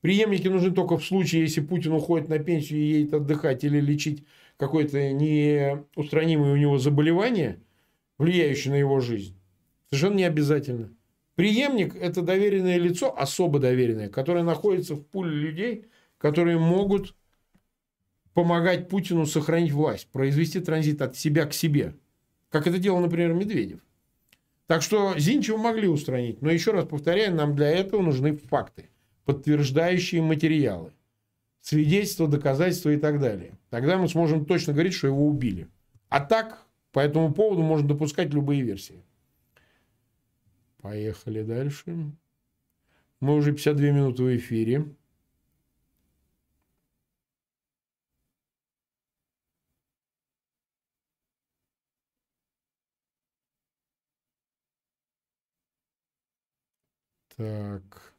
[0.01, 4.25] Преемники нужны только в случае, если Путин уходит на пенсию и едет отдыхать или лечить
[4.59, 7.61] какое-то неустранимое у него заболевание,
[8.17, 9.35] влияющее на его жизнь.
[9.91, 10.95] Совершенно не обязательно.
[11.35, 15.87] Преемник– это доверенное лицо, особо доверенное, которое находится в пуле людей,
[16.19, 17.17] которые могут
[18.35, 21.97] помогать Путину сохранить власть, произвести транзит от себя к себе.
[22.51, 23.81] Как это делал, например, Медведев.
[24.69, 26.43] Так что Зинчева могли устранить.
[26.43, 28.91] Но еще раз повторяю, нам для этого нужны факты
[29.25, 30.93] подтверждающие материалы,
[31.61, 33.59] свидетельства, доказательства и так далее.
[33.69, 35.69] Тогда мы сможем точно говорить, что его убили.
[36.09, 39.03] А так, по этому поводу можно допускать любые версии.
[40.81, 42.13] Поехали дальше.
[43.21, 44.87] Мы уже 52 минуты в эфире.
[57.39, 58.15] Так.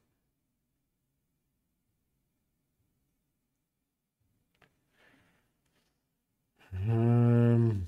[6.72, 7.86] Эм,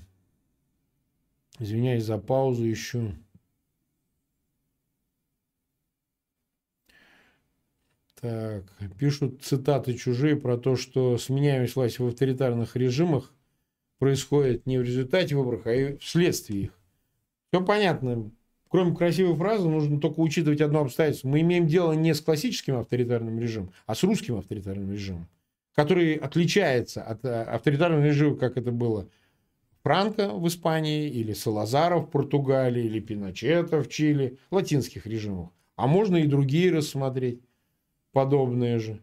[1.58, 3.14] извиняюсь за паузу еще.
[8.20, 8.64] Так,
[8.98, 13.32] пишут цитаты чужие про то, что сменяемость власти в авторитарных режимах
[13.98, 16.80] происходит не в результате выборов, а и вследствие их.
[17.52, 18.32] Все понятно.
[18.72, 21.28] Кроме красивой фразы, нужно только учитывать одно обстоятельство.
[21.28, 25.28] Мы имеем дело не с классическим авторитарным режимом, а с русским авторитарным режимом
[25.74, 29.08] который отличается от э, авторитарного режима, как это было
[29.82, 35.50] Франко в Испании, или Салазара в Португалии, или Пиночета в Чили, латинских режимов.
[35.76, 37.40] А можно и другие рассмотреть,
[38.12, 39.02] подобные же.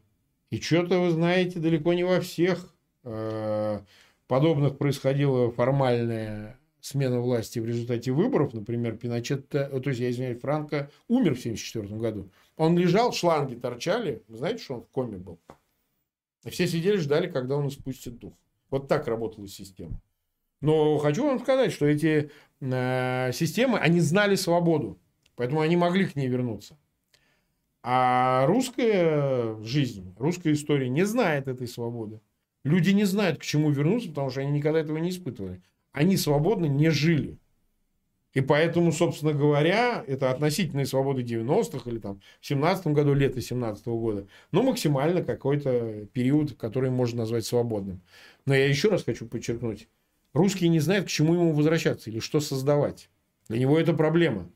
[0.52, 3.82] И что-то, вы знаете, далеко не во всех э,
[4.28, 8.54] подобных происходила формальная смена власти в результате выборов.
[8.54, 12.32] Например, Пиночет, э, то есть, я извиняюсь, Франко умер в 1974 году.
[12.58, 14.24] Он лежал, шланги торчали.
[14.28, 15.40] Вы знаете, что он в коме был?
[16.46, 18.34] Все сидели, ждали, когда он испустит дух.
[18.70, 20.00] Вот так работала система.
[20.62, 25.00] Но хочу вам сказать, что эти э, системы, они знали свободу.
[25.36, 26.78] Поэтому они могли к ней вернуться.
[27.82, 32.20] А русская жизнь, русская история не знает этой свободы.
[32.66, 35.62] Люди не знают, к чему вернуться, потому что они никогда этого не испытывали.
[36.00, 37.38] Они свободно не жили.
[38.32, 43.86] И поэтому, собственно говоря, это относительные свободы 90-х или там в 17 году, лето 17
[43.86, 48.00] -го года, но максимально какой-то период, который можно назвать свободным.
[48.46, 49.90] Но я еще раз хочу подчеркнуть,
[50.32, 53.10] русский не знает, к чему ему возвращаться или что создавать.
[53.50, 54.50] Для него это проблема.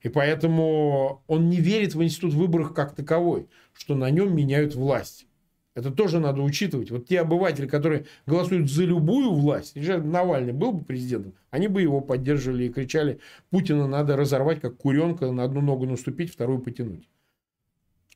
[0.00, 5.27] И поэтому он не верит в институт выборов как таковой, что на нем меняют власть.
[5.74, 6.90] Это тоже надо учитывать.
[6.90, 11.82] Вот те обыватели, которые голосуют за любую власть, если Навальный был бы президентом, они бы
[11.82, 17.08] его поддерживали и кричали, Путина надо разорвать, как куренка, на одну ногу наступить, вторую потянуть.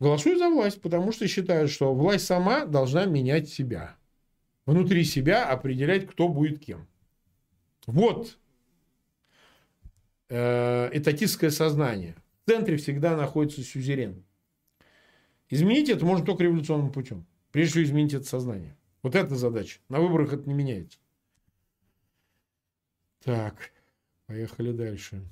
[0.00, 3.96] Голосуют за власть, потому что считают, что власть сама должна менять себя.
[4.66, 6.88] Внутри себя определять, кто будет кем.
[7.86, 8.38] Вот
[10.28, 12.16] э, этатистское сознание.
[12.44, 14.24] В центре всегда находится сюзерен.
[15.48, 17.26] Изменить это можно только революционным путем.
[17.52, 18.76] Прежде всего изменить это сознание.
[19.02, 19.78] Вот это задача.
[19.88, 20.98] На выборах это не меняется.
[23.20, 23.72] Так,
[24.26, 25.22] поехали дальше.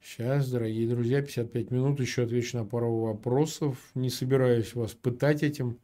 [0.00, 3.78] Сейчас, дорогие друзья, 55 минут, еще отвечу на пару вопросов.
[3.94, 5.78] Не собираюсь вас пытать этим.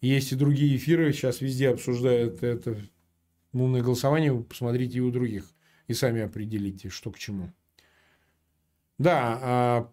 [0.00, 2.78] Есть и другие эфиры, сейчас везде обсуждают это
[3.52, 5.44] умное голосование, вы посмотрите и у других
[5.86, 7.50] и сами определите, что к чему.
[8.98, 9.92] Да, а,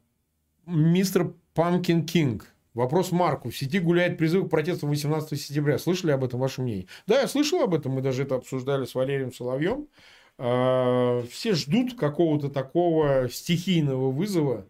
[0.66, 2.54] мистер Памкин Кинг.
[2.74, 3.50] Вопрос Марку.
[3.50, 5.78] В сети гуляет призыв к протесту 18 сентября.
[5.78, 6.88] Слышали об этом ваше мнение?
[7.08, 7.94] Да, я слышал об этом.
[7.94, 9.88] Мы даже это обсуждали с Валерием Соловьем.
[10.38, 14.68] А, все ждут какого-то такого стихийного вызова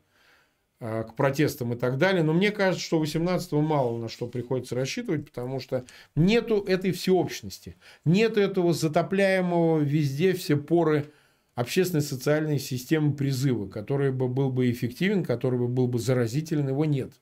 [0.85, 2.21] к протестам и так далее.
[2.23, 7.75] Но мне кажется, что 18-го мало на что приходится рассчитывать, потому что нету этой всеобщности.
[8.03, 11.11] Нету этого затопляемого везде все поры
[11.55, 16.85] общественной социальной системы призыва, который бы был бы эффективен, который бы был бы заразителен, его
[16.85, 17.13] нет.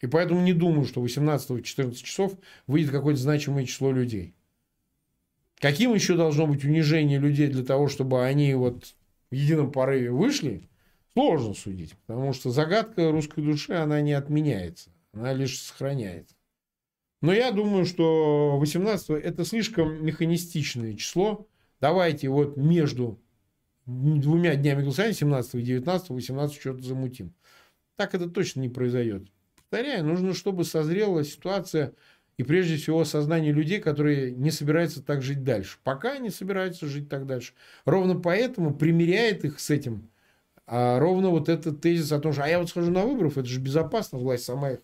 [0.00, 2.32] И поэтому не думаю, что 18-14 часов
[2.66, 4.34] выйдет какое-то значимое число людей.
[5.60, 8.94] Каким еще должно быть унижение людей для того, чтобы они вот
[9.30, 10.68] в едином порыве вышли,
[11.14, 11.94] сложно судить.
[12.06, 14.90] Потому что загадка русской души, она не отменяется.
[15.12, 16.34] Она лишь сохраняется.
[17.22, 21.48] Но я думаю, что 18 это слишком механистичное число.
[21.80, 23.18] Давайте вот между
[23.86, 27.34] двумя днями голосования, 17 и 19, 18 что-то замутим.
[27.96, 29.28] Так это точно не произойдет.
[29.56, 31.94] Повторяю, нужно, чтобы созрела ситуация
[32.36, 35.78] и прежде всего сознание людей, которые не собираются так жить дальше.
[35.84, 37.54] Пока не собираются жить так дальше.
[37.84, 40.10] Ровно поэтому примеряет их с этим
[40.66, 43.48] а ровно вот этот тезис о том, что а я вот схожу на выборов, это
[43.48, 44.78] же безопасно, власть сама их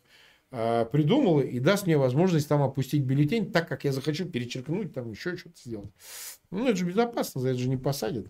[0.52, 5.10] а, придумала и даст мне возможность там опустить бюллетень так, как я захочу, перечеркнуть, там
[5.10, 5.90] еще что-то сделать.
[6.50, 8.26] Ну, это же безопасно, за это же не посадят.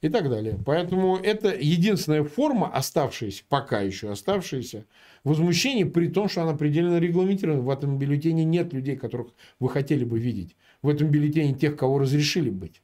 [0.00, 0.56] И так далее.
[0.64, 4.86] Поэтому это единственная форма, оставшаяся, пока еще оставшаяся,
[5.24, 7.62] возмущения, при том, что она предельно регламентирована.
[7.62, 10.56] В этом бюллетене нет людей, которых вы хотели бы видеть.
[10.82, 12.80] В этом бюллетене тех, кого разрешили быть.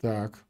[0.00, 0.44] Так.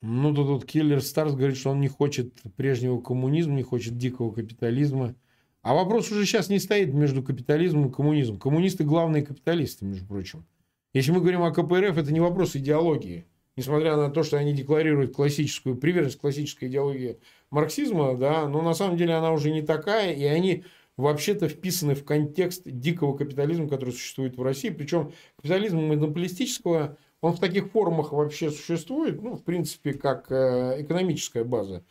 [0.00, 4.32] Ну, тут, тут Киллер Старс говорит, что он не хочет прежнего коммунизма, не хочет дикого
[4.32, 5.14] капитализма.
[5.62, 8.38] А вопрос уже сейчас не стоит между капитализмом и коммунизмом.
[8.38, 10.46] Коммунисты главные капиталисты, между прочим.
[10.94, 13.26] Если мы говорим о КПРФ, это не вопрос идеологии.
[13.56, 17.18] Несмотря на то, что они декларируют классическую приверженность классической идеологии
[17.50, 20.64] марксизма, да, но на самом деле она уже не такая, и они
[20.96, 24.70] вообще-то вписаны в контекст дикого капитализма, который существует в России.
[24.70, 31.44] Причем капитализма монополистического он в таких формах вообще существует, ну, в принципе, как э, экономическая
[31.44, 31.84] база,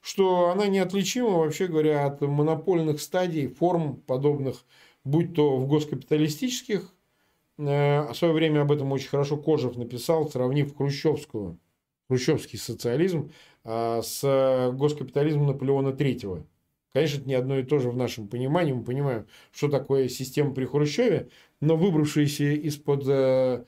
[0.00, 4.64] что она неотличима, вообще говоря, от монопольных стадий, форм подобных,
[5.04, 6.92] будь то в госкапиталистических,
[7.58, 11.58] э, в свое время об этом очень хорошо Кожев написал, сравнив хрущевскую,
[12.08, 13.30] хрущевский социализм
[13.64, 16.44] э, с госкапитализмом Наполеона Третьего.
[16.92, 18.72] Конечно, это не одно и то же в нашем понимании.
[18.72, 21.30] Мы понимаем, что такое система при Хрущеве,
[21.60, 23.64] но выбравшаяся из-под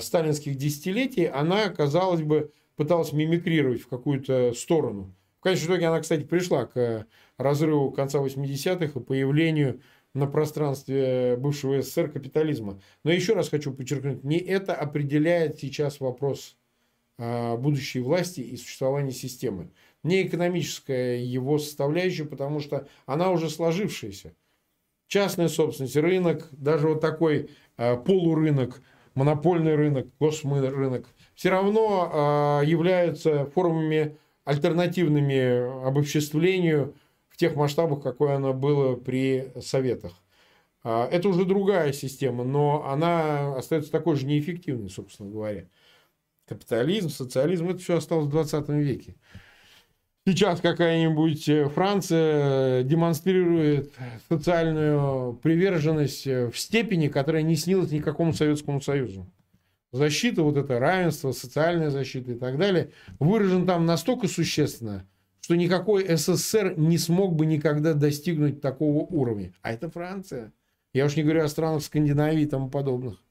[0.00, 5.14] сталинских десятилетий, она, казалось бы, пыталась мимикрировать в какую-то сторону.
[5.38, 7.06] В конечном итоге она, кстати, пришла к
[7.36, 9.80] разрыву конца 80-х и появлению
[10.14, 12.80] на пространстве бывшего СССР капитализма.
[13.04, 16.56] Но еще раз хочу подчеркнуть, не это определяет сейчас вопрос
[17.18, 19.70] э, будущей власти и существования системы.
[20.02, 24.34] Не экономическая его составляющая, потому что она уже сложившаяся.
[25.06, 28.82] Частная собственность, рынок, даже вот такой э, полурынок–
[29.14, 36.94] монопольный рынок, госрынок, все равно э, являются формами альтернативными обобществлению
[37.28, 40.12] в тех масштабах, какое оно было при Советах.
[40.82, 45.68] А, это уже другая система, но она остается такой же неэффективной, собственно говоря.
[46.46, 49.14] Капитализм, социализм, это все осталось в 20 веке.
[50.26, 53.92] Сейчас какая-нибудь э, Франция демонстрирует
[54.28, 59.26] социальную приверженность э, в степени, которая не снилась никакому Советскому Союзу.
[59.92, 65.06] Защита, вот это равенство, социальная защита и так далее, выражен там настолько существенно,
[65.40, 69.54] что никакой СССР не смог бы никогда достигнуть такого уровня.
[69.62, 70.52] А это Франция.
[70.92, 73.22] Я уж не говорю о странах Скандинавии и тому подобных.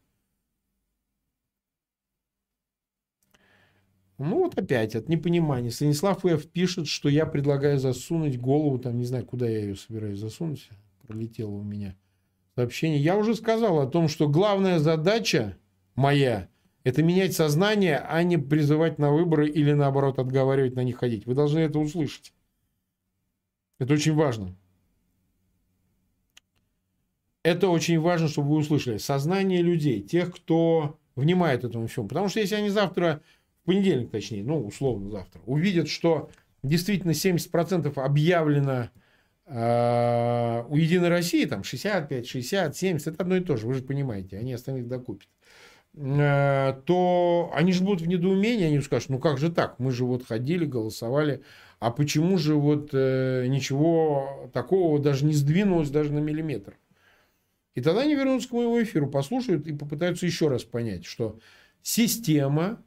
[4.19, 5.71] Ну вот опять от непонимания.
[5.71, 6.47] Станислав Ф.
[6.49, 10.69] пишет, что я предлагаю засунуть голову, там не знаю, куда я ее собираюсь засунуть.
[11.07, 11.95] Пролетело у меня
[12.55, 12.99] сообщение.
[12.99, 15.57] Я уже сказал о том, что главная задача
[15.95, 16.49] моя–
[16.83, 21.25] это менять сознание, а не призывать на выборы или наоборот отговаривать на них ходить.
[21.25, 22.33] Вы должны это услышать.
[23.79, 24.53] Это очень важно.
[27.43, 28.97] Это очень важно, чтобы вы услышали.
[28.97, 32.09] Сознание людей, тех, кто внимает этому всему.
[32.09, 33.21] Потому что если они завтра
[33.69, 36.31] понедельник точнее, ну, условно завтра, увидят, что
[36.63, 38.89] действительно 70% объявлено
[39.45, 43.83] э, у Единой России, там 65, 60, 70, это одно и то же, вы же
[43.83, 45.27] понимаете, они остальных докупят,
[45.95, 50.03] э, то они же будут в недоумении, они скажут, ну как же так, мы же
[50.03, 51.43] вот ходили, голосовали,
[51.79, 56.75] а почему же вот э, ничего такого даже не сдвинулось даже на миллиметр?
[57.75, 61.37] И тогда они вернутся к моему эфиру, послушают и попытаются еще раз понять, что
[61.83, 62.83] система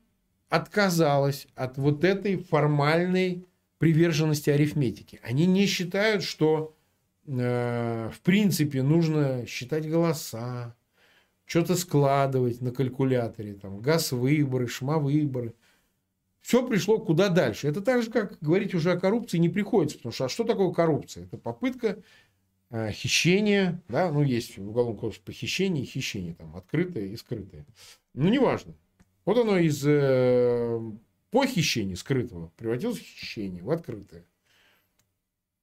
[0.52, 3.46] отказалась от вот этой формальной
[3.78, 5.18] приверженности арифметики.
[5.22, 6.76] Они не считают, что
[7.26, 10.76] э, в принципе нужно считать голоса,
[11.46, 15.54] что-то складывать на калькуляторе, там, газ-выборы, шма-выборы.
[16.42, 17.66] Все пришло куда дальше.
[17.66, 19.96] Это так же, как говорить уже о коррупции не приходится.
[19.96, 21.24] Потому что а что такое коррупция?
[21.24, 21.96] Это попытка
[22.68, 23.80] э, хищения.
[23.88, 24.12] Да?
[24.12, 26.34] Ну, есть в уголовном кодексе похищение и хищение.
[26.34, 27.64] Там, открытое и скрытое.
[28.12, 28.74] Ну, неважно.
[29.24, 30.80] Вот оно из э,
[31.30, 34.24] похищения скрытого превратилось в хищение, в открытое.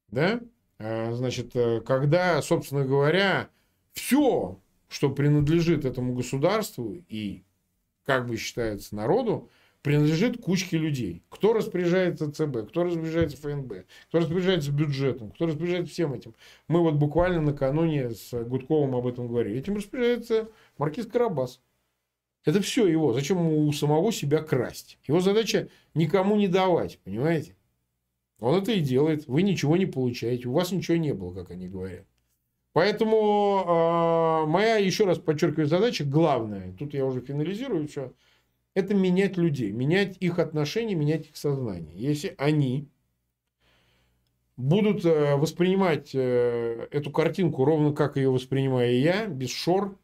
[0.07, 0.41] Да?
[0.79, 3.49] А, значит, э, когда, собственно говоря,
[3.93, 7.43] все, что принадлежит этому государству и
[8.05, 9.49] как бы считается народу,
[9.81, 11.23] принадлежит кучке людей.
[11.29, 16.33] Кто распоряжается ЦБ, кто распоряжается ФНБ, кто распоряжается бюджетом, кто распоряжается всем этим.
[16.67, 19.59] Мы вот буквально накануне с Гудковым об этом говорили.
[19.59, 21.61] Этим распоряжается маркиз Карабас.
[22.45, 23.13] Это все его.
[23.13, 24.97] Зачем у самого себя красть?
[25.05, 27.55] Его задача никому не давать, понимаете?
[28.39, 29.27] Он это и делает.
[29.27, 30.47] Вы ничего не получаете.
[30.47, 32.05] У вас ничего не было, как они говорят.
[32.73, 38.13] Поэтому э, моя, еще раз подчеркиваю, задача главная, тут я уже финализирую все,
[38.75, 41.93] это менять людей, менять их отношения, менять их сознание.
[41.95, 42.87] Если они
[44.55, 49.97] будут э, воспринимать э, эту картинку ровно как ее воспринимаю я, без шор,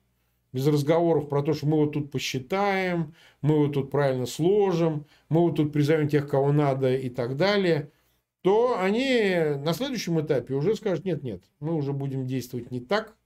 [0.56, 5.41] без разговоров про то, что мы вот тут посчитаем, мы вот тут правильно сложим, мы
[5.41, 7.91] вот тут призовем тех, кого надо и так далее,
[8.39, 13.18] то они на следующем этапе уже скажут, нет, нет, мы уже будем действовать не так,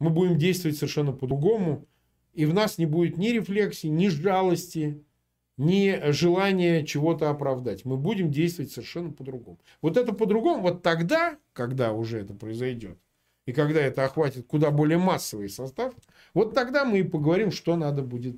[0.00, 1.86] мы будем действовать совершенно по-другому,
[2.32, 5.04] и в нас не будет ни рефлексии, ни жалости,
[5.56, 7.84] ни желания чего-то оправдать.
[7.84, 9.60] Мы будем действовать совершенно по-другому.
[9.82, 12.98] Вот это по-другому, вот тогда, когда уже это произойдет,
[13.46, 15.94] и когда это охватит куда более массовый состав,
[16.34, 18.36] вот тогда мы и поговорим, что надо будет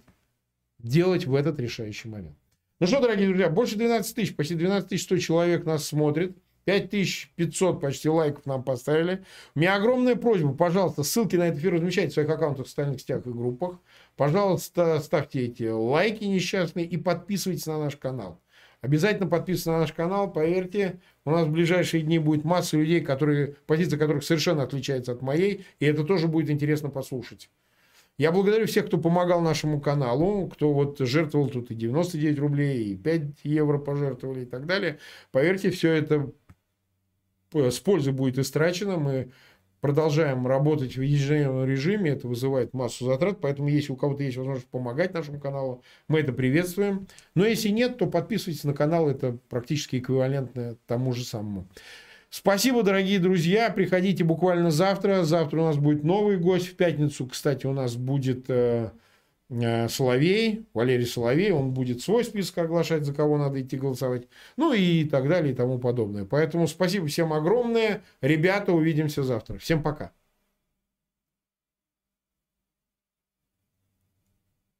[0.78, 2.36] делать в этот решающий момент.
[2.80, 6.36] Ну что, дорогие друзья, больше 12 тысяч, почти 12 100 человек нас смотрит.
[6.64, 9.22] 5500 почти лайков нам поставили.
[9.54, 13.00] У меня огромная просьба, пожалуйста, ссылки на этот эфир размещайте в своих аккаунтах в социальных
[13.00, 13.78] сетях и группах.
[14.16, 18.40] Пожалуйста, ставьте эти лайки несчастные и подписывайтесь на наш канал.
[18.80, 23.56] Обязательно подписывайтесь на наш канал, поверьте, у нас в ближайшие дни будет масса людей, которые,
[23.66, 27.50] позиция которых совершенно отличается от моей, и это тоже будет интересно послушать.
[28.16, 32.96] Я благодарю всех, кто помогал нашему каналу, кто вот жертвовал тут и 99 рублей, и
[32.96, 34.98] 5 евро пожертвовали и так далее.
[35.32, 36.30] Поверьте, все это
[37.52, 38.98] с пользой будет истрачено.
[38.98, 39.32] Мы
[39.84, 44.66] продолжаем работать в ежедневном режиме, это вызывает массу затрат, поэтому если у кого-то есть возможность
[44.68, 47.06] помогать нашему каналу, мы это приветствуем.
[47.34, 51.68] Но если нет, то подписывайтесь на канал, это практически эквивалентно тому же самому.
[52.30, 53.68] Спасибо, дорогие друзья.
[53.68, 55.22] Приходите буквально завтра.
[55.22, 56.68] Завтра у нас будет новый гость.
[56.68, 58.90] В пятницу, кстати, у нас будет э,
[59.88, 61.52] Соловей, Валерий Соловей.
[61.52, 64.28] Он будет свой список оглашать, за кого надо идти голосовать.
[64.56, 66.24] Ну и так далее и тому подобное.
[66.24, 68.02] Поэтому спасибо всем огромное.
[68.20, 69.58] Ребята, увидимся завтра.
[69.58, 70.12] Всем пока.